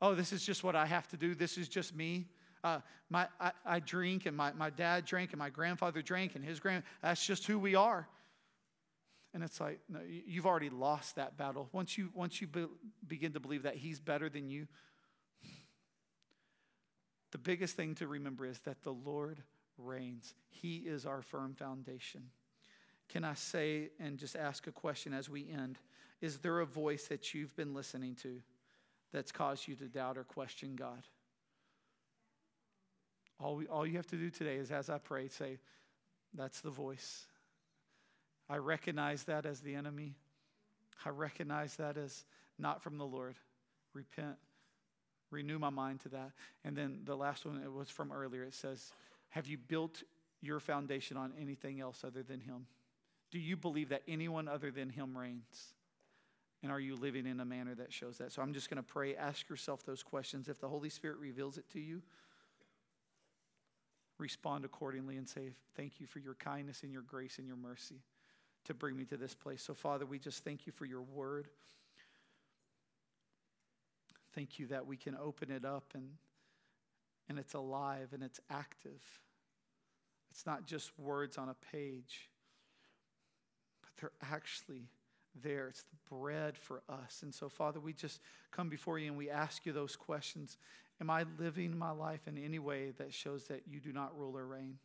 Oh, 0.00 0.14
this 0.14 0.32
is 0.32 0.44
just 0.44 0.64
what 0.64 0.74
I 0.74 0.86
have 0.86 1.06
to 1.08 1.16
do. 1.16 1.34
This 1.34 1.56
is 1.56 1.68
just 1.68 1.94
me. 1.94 2.26
Uh, 2.64 2.80
my, 3.10 3.26
I, 3.40 3.52
I, 3.64 3.80
drink, 3.80 4.26
and 4.26 4.36
my, 4.36 4.52
my 4.52 4.70
dad 4.70 5.04
drank, 5.04 5.32
and 5.32 5.38
my 5.38 5.50
grandfather 5.50 6.00
drank, 6.00 6.34
and 6.34 6.44
his 6.44 6.60
grand. 6.60 6.84
That's 7.02 7.24
just 7.24 7.46
who 7.46 7.58
we 7.58 7.74
are. 7.74 8.08
And 9.34 9.42
it's 9.42 9.60
like, 9.60 9.80
no, 9.88 10.00
you've 10.06 10.46
already 10.46 10.70
lost 10.70 11.16
that 11.16 11.36
battle. 11.36 11.68
Once 11.72 11.96
you, 11.96 12.10
once 12.14 12.40
you 12.40 12.46
be, 12.46 12.66
begin 13.06 13.32
to 13.32 13.40
believe 13.40 13.64
that 13.64 13.76
he's 13.76 13.98
better 13.98 14.28
than 14.28 14.48
you, 14.48 14.68
the 17.32 17.38
biggest 17.38 17.76
thing 17.76 17.94
to 17.96 18.06
remember 18.06 18.44
is 18.46 18.58
that 18.60 18.82
the 18.82 18.92
Lord 18.92 19.42
reigns. 19.78 20.34
He 20.50 20.76
is 20.76 21.06
our 21.06 21.22
firm 21.22 21.54
foundation. 21.54 22.30
Can 23.12 23.24
I 23.24 23.34
say 23.34 23.90
and 24.00 24.16
just 24.16 24.36
ask 24.36 24.66
a 24.66 24.72
question 24.72 25.12
as 25.12 25.28
we 25.28 25.46
end? 25.50 25.78
Is 26.22 26.38
there 26.38 26.60
a 26.60 26.66
voice 26.66 27.08
that 27.08 27.34
you've 27.34 27.54
been 27.54 27.74
listening 27.74 28.14
to 28.22 28.40
that's 29.12 29.30
caused 29.30 29.68
you 29.68 29.74
to 29.74 29.84
doubt 29.84 30.16
or 30.16 30.24
question 30.24 30.76
God? 30.76 31.02
All, 33.38 33.56
we, 33.56 33.66
all 33.66 33.86
you 33.86 33.98
have 33.98 34.06
to 34.06 34.16
do 34.16 34.30
today 34.30 34.56
is, 34.56 34.70
as 34.70 34.88
I 34.88 34.96
pray, 34.96 35.28
say, 35.28 35.58
That's 36.32 36.62
the 36.62 36.70
voice. 36.70 37.26
I 38.48 38.56
recognize 38.56 39.24
that 39.24 39.44
as 39.44 39.60
the 39.60 39.74
enemy. 39.74 40.14
I 41.04 41.10
recognize 41.10 41.76
that 41.76 41.98
as 41.98 42.24
not 42.58 42.82
from 42.82 42.96
the 42.96 43.04
Lord. 43.04 43.34
Repent, 43.92 44.36
renew 45.30 45.58
my 45.58 45.68
mind 45.68 46.00
to 46.00 46.08
that. 46.10 46.30
And 46.64 46.74
then 46.74 47.00
the 47.04 47.16
last 47.16 47.44
one, 47.44 47.60
it 47.62 47.70
was 47.70 47.90
from 47.90 48.10
earlier. 48.10 48.44
It 48.44 48.54
says, 48.54 48.90
Have 49.30 49.48
you 49.48 49.58
built 49.58 50.02
your 50.40 50.60
foundation 50.60 51.18
on 51.18 51.34
anything 51.38 51.78
else 51.78 52.04
other 52.04 52.22
than 52.22 52.40
Him? 52.40 52.66
Do 53.32 53.38
you 53.38 53.56
believe 53.56 53.88
that 53.88 54.02
anyone 54.06 54.46
other 54.46 54.70
than 54.70 54.90
Him 54.90 55.16
reigns? 55.16 55.74
And 56.62 56.70
are 56.70 56.78
you 56.78 56.94
living 56.94 57.26
in 57.26 57.40
a 57.40 57.44
manner 57.44 57.74
that 57.74 57.92
shows 57.92 58.18
that? 58.18 58.30
So 58.30 58.42
I'm 58.42 58.52
just 58.52 58.70
going 58.70 58.76
to 58.76 58.84
pray. 58.84 59.16
Ask 59.16 59.48
yourself 59.48 59.84
those 59.84 60.02
questions. 60.04 60.48
If 60.48 60.60
the 60.60 60.68
Holy 60.68 60.90
Spirit 60.90 61.18
reveals 61.18 61.58
it 61.58 61.68
to 61.70 61.80
you, 61.80 62.02
respond 64.18 64.64
accordingly 64.64 65.16
and 65.16 65.28
say, 65.28 65.54
Thank 65.74 65.98
you 65.98 66.06
for 66.06 66.20
your 66.20 66.34
kindness 66.34 66.82
and 66.84 66.92
your 66.92 67.02
grace 67.02 67.38
and 67.38 67.46
your 67.46 67.56
mercy 67.56 68.02
to 68.66 68.74
bring 68.74 68.96
me 68.96 69.04
to 69.06 69.16
this 69.16 69.34
place. 69.34 69.62
So, 69.62 69.74
Father, 69.74 70.06
we 70.06 70.18
just 70.18 70.44
thank 70.44 70.66
you 70.66 70.72
for 70.72 70.84
your 70.84 71.02
word. 71.02 71.48
Thank 74.34 74.58
you 74.58 74.66
that 74.68 74.86
we 74.86 74.96
can 74.96 75.16
open 75.16 75.50
it 75.50 75.64
up 75.64 75.84
and, 75.94 76.10
and 77.28 77.38
it's 77.38 77.54
alive 77.54 78.10
and 78.12 78.22
it's 78.22 78.40
active. 78.50 79.02
It's 80.30 80.46
not 80.46 80.66
just 80.66 80.96
words 80.98 81.38
on 81.38 81.48
a 81.48 81.56
page 81.72 82.30
they're 84.00 84.12
actually 84.30 84.88
there. 85.42 85.68
It's 85.68 85.82
the 85.82 86.14
bread 86.14 86.56
for 86.56 86.82
us. 86.88 87.20
And 87.22 87.34
so, 87.34 87.48
Father, 87.48 87.80
we 87.80 87.92
just 87.92 88.20
come 88.50 88.68
before 88.68 88.98
you 88.98 89.08
and 89.08 89.16
we 89.16 89.30
ask 89.30 89.64
you 89.64 89.72
those 89.72 89.96
questions. 89.96 90.58
Am 91.00 91.10
I 91.10 91.24
living 91.38 91.76
my 91.76 91.90
life 91.90 92.26
in 92.26 92.38
any 92.38 92.58
way 92.58 92.92
that 92.98 93.12
shows 93.12 93.44
that 93.44 93.62
you 93.66 93.80
do 93.80 93.92
not 93.92 94.16
rule 94.18 94.36
or 94.36 94.46
reign? 94.46 94.78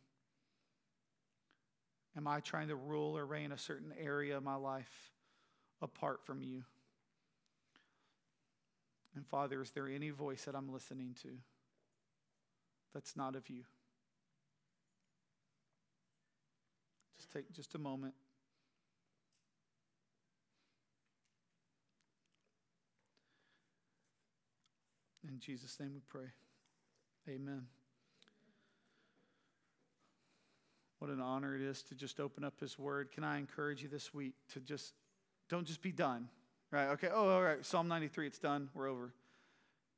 Am 2.16 2.26
I 2.26 2.40
trying 2.40 2.68
to 2.68 2.76
rule 2.76 3.16
or 3.16 3.24
reign 3.24 3.52
a 3.52 3.58
certain 3.58 3.92
area 4.00 4.36
of 4.36 4.42
my 4.42 4.56
life 4.56 5.12
apart 5.80 6.24
from 6.24 6.42
you? 6.42 6.64
And 9.14 9.26
Father, 9.26 9.62
is 9.62 9.70
there 9.70 9.88
any 9.88 10.10
voice 10.10 10.44
that 10.44 10.54
I'm 10.54 10.72
listening 10.72 11.14
to 11.22 11.28
that's 12.94 13.16
not 13.16 13.36
of 13.36 13.48
you? 13.48 13.64
Just 17.18 17.30
take 17.30 17.52
just 17.52 17.74
a 17.74 17.78
moment. 17.78 18.14
In 25.28 25.38
Jesus' 25.40 25.78
name 25.78 25.92
we 25.92 26.00
pray. 26.08 26.30
Amen. 27.28 27.66
What 30.98 31.10
an 31.10 31.20
honor 31.20 31.54
it 31.54 31.62
is 31.62 31.82
to 31.84 31.94
just 31.94 32.18
open 32.18 32.42
up 32.44 32.58
His 32.58 32.78
Word. 32.78 33.12
Can 33.12 33.24
I 33.24 33.38
encourage 33.38 33.82
you 33.82 33.88
this 33.88 34.12
week 34.12 34.34
to 34.54 34.60
just, 34.60 34.94
don't 35.48 35.66
just 35.66 35.82
be 35.82 35.92
done, 35.92 36.28
right? 36.70 36.88
Okay, 36.88 37.08
oh, 37.12 37.28
all 37.28 37.42
right, 37.42 37.64
Psalm 37.64 37.88
93, 37.88 38.26
it's 38.26 38.38
done, 38.38 38.70
we're 38.74 38.88
over. 38.88 39.12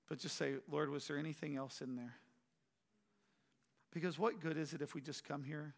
But 0.08 0.18
just 0.18 0.36
say, 0.36 0.54
Lord, 0.70 0.90
was 0.90 1.06
there 1.06 1.16
anything 1.16 1.56
else 1.56 1.80
in 1.80 1.96
there? 1.96 2.16
Because 3.92 4.18
what 4.18 4.40
good 4.40 4.56
is 4.56 4.74
it 4.74 4.82
if 4.82 4.94
we 4.94 5.00
just 5.00 5.24
come 5.24 5.44
here, 5.44 5.74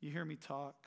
you 0.00 0.10
hear 0.10 0.24
me 0.24 0.36
talk, 0.36 0.86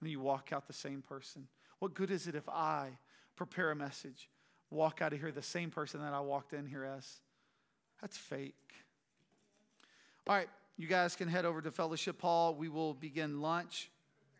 and 0.00 0.10
you 0.10 0.20
walk 0.20 0.50
out 0.52 0.66
the 0.66 0.72
same 0.72 1.02
person? 1.02 1.48
What 1.78 1.94
good 1.94 2.10
is 2.10 2.26
it 2.26 2.34
if 2.34 2.48
I 2.48 2.90
prepare 3.34 3.70
a 3.70 3.76
message 3.76 4.28
walk 4.70 5.00
out 5.02 5.12
of 5.12 5.20
here 5.20 5.32
the 5.32 5.42
same 5.42 5.70
person 5.70 6.00
that 6.00 6.12
I 6.12 6.20
walked 6.20 6.52
in 6.52 6.66
here 6.66 6.84
as. 6.84 7.20
That's 8.00 8.16
fake. 8.16 8.54
All 10.26 10.36
right, 10.36 10.48
you 10.76 10.86
guys 10.86 11.16
can 11.16 11.28
head 11.28 11.44
over 11.44 11.60
to 11.62 11.70
Fellowship 11.70 12.20
Hall. 12.20 12.54
We 12.54 12.68
will 12.68 12.94
begin 12.94 13.40
lunch. 13.40 13.90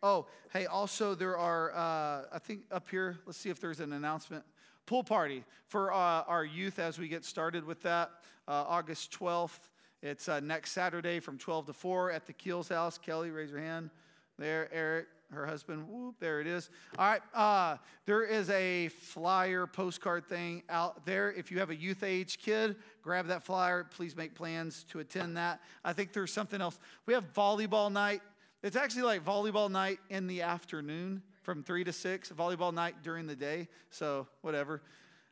Oh, 0.01 0.27
hey, 0.53 0.65
also, 0.65 1.13
there 1.13 1.37
are, 1.37 1.71
uh, 1.71 2.25
I 2.31 2.39
think 2.39 2.61
up 2.71 2.87
here, 2.89 3.17
let's 3.25 3.37
see 3.37 3.49
if 3.49 3.59
there's 3.59 3.81
an 3.81 3.91
announcement. 3.91 4.45
Pool 4.85 5.03
party 5.03 5.43
for 5.67 5.91
uh, 5.91 6.23
our 6.27 6.45
youth 6.45 6.79
as 6.79 6.97
we 6.97 7.09
get 7.09 7.25
started 7.25 7.65
with 7.65 7.81
that. 7.83 8.09
Uh, 8.47 8.63
August 8.67 9.11
12th. 9.11 9.59
It's 10.01 10.29
uh, 10.29 10.39
next 10.39 10.71
Saturday 10.71 11.19
from 11.19 11.37
12 11.37 11.67
to 11.67 11.73
4 11.73 12.11
at 12.11 12.25
the 12.25 12.33
Keels 12.33 12.69
house. 12.69 12.97
Kelly, 12.97 13.29
raise 13.31 13.51
your 13.51 13.59
hand. 13.59 13.89
There, 14.37 14.69
Eric, 14.73 15.07
her 15.31 15.45
husband. 15.45 15.87
Whoop, 15.87 16.15
there 16.19 16.41
it 16.41 16.47
is. 16.47 16.69
All 16.97 17.07
right. 17.07 17.21
Uh, 17.33 17.77
there 18.05 18.23
is 18.23 18.49
a 18.49 18.87
flyer 18.89 19.67
postcard 19.67 20.27
thing 20.27 20.63
out 20.69 21.05
there. 21.05 21.31
If 21.31 21.51
you 21.51 21.59
have 21.59 21.69
a 21.69 21.75
youth 21.75 22.03
age 22.03 22.39
kid, 22.39 22.75
grab 23.01 23.27
that 23.27 23.43
flyer. 23.43 23.83
Please 23.83 24.15
make 24.15 24.35
plans 24.35 24.85
to 24.89 24.99
attend 24.99 25.37
that. 25.37 25.61
I 25.83 25.93
think 25.93 26.13
there's 26.13 26.33
something 26.33 26.61
else. 26.61 26.79
We 27.05 27.13
have 27.13 27.33
volleyball 27.33 27.91
night. 27.91 28.21
It's 28.63 28.75
actually 28.75 29.03
like 29.03 29.23
volleyball 29.23 29.71
night 29.71 29.99
in 30.09 30.27
the 30.27 30.41
afternoon 30.41 31.21
from 31.43 31.63
3 31.63 31.83
to 31.85 31.93
6, 31.93 32.31
volleyball 32.31 32.73
night 32.73 32.95
during 33.03 33.25
the 33.25 33.35
day. 33.35 33.67
So, 33.89 34.27
whatever. 34.41 34.81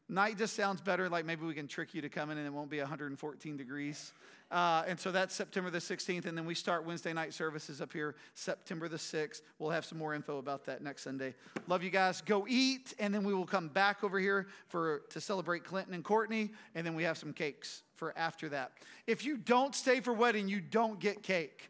Night 0.10 0.38
just 0.38 0.56
sounds 0.56 0.80
better, 0.80 1.10
like 1.10 1.26
maybe 1.26 1.46
we 1.46 1.54
can 1.54 1.68
trick 1.68 1.94
you 1.94 2.02
to 2.02 2.10
come 2.10 2.30
in 2.30 2.38
and 2.38 2.48
it 2.48 2.54
won't 2.54 2.70
be 2.70 2.80
114 2.80 3.58
degrees. 3.58 4.14
Uh, 4.50 4.84
and 4.88 4.98
so 4.98 5.12
that's 5.12 5.36
September 5.36 5.70
the 5.70 5.80
16th. 5.80 6.26
And 6.26 6.38
then 6.38 6.46
we 6.46 6.56
start 6.56 6.86
Wednesday 6.86 7.12
night 7.12 7.34
services 7.34 7.82
up 7.82 7.92
here 7.92 8.16
September 8.34 8.88
the 8.88 8.98
6th. 8.98 9.42
We'll 9.60 9.72
have 9.72 9.84
some 9.84 9.98
more 9.98 10.14
info 10.14 10.38
about 10.38 10.66
that 10.66 10.82
next 10.82 11.04
Sunday. 11.04 11.36
Love 11.68 11.84
you 11.84 11.90
guys. 11.90 12.22
Go 12.22 12.46
eat, 12.48 12.94
and 13.00 13.14
then 13.14 13.24
we 13.24 13.34
will 13.34 13.46
come 13.46 13.68
back 13.68 14.04
over 14.04 14.20
here 14.20 14.48
for 14.70 15.02
to 15.10 15.20
celebrate 15.20 15.64
Clinton 15.66 15.94
and 15.94 16.04
Courtney. 16.04 16.52
And 16.76 16.86
then 16.86 16.96
we 16.96 17.04
have 17.04 17.18
some 17.18 17.34
cakes 17.34 17.84
for 17.96 18.18
after 18.18 18.48
that. 18.50 18.72
If 19.06 19.26
you 19.26 19.38
don't 19.38 19.76
stay 19.76 20.00
for 20.00 20.14
wedding, 20.14 20.48
you 20.48 20.62
don't 20.62 21.00
get 21.00 21.24
cake. 21.24 21.70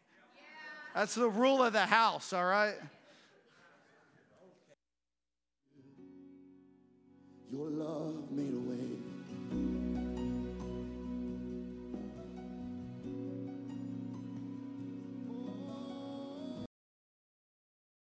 That's 0.94 1.14
the 1.14 1.28
rule 1.28 1.62
of 1.62 1.72
the 1.72 1.86
house, 1.86 2.32
all 2.32 2.44
right? 2.44 2.74
Your 7.50 7.70
love 7.70 8.30
made 8.30 8.52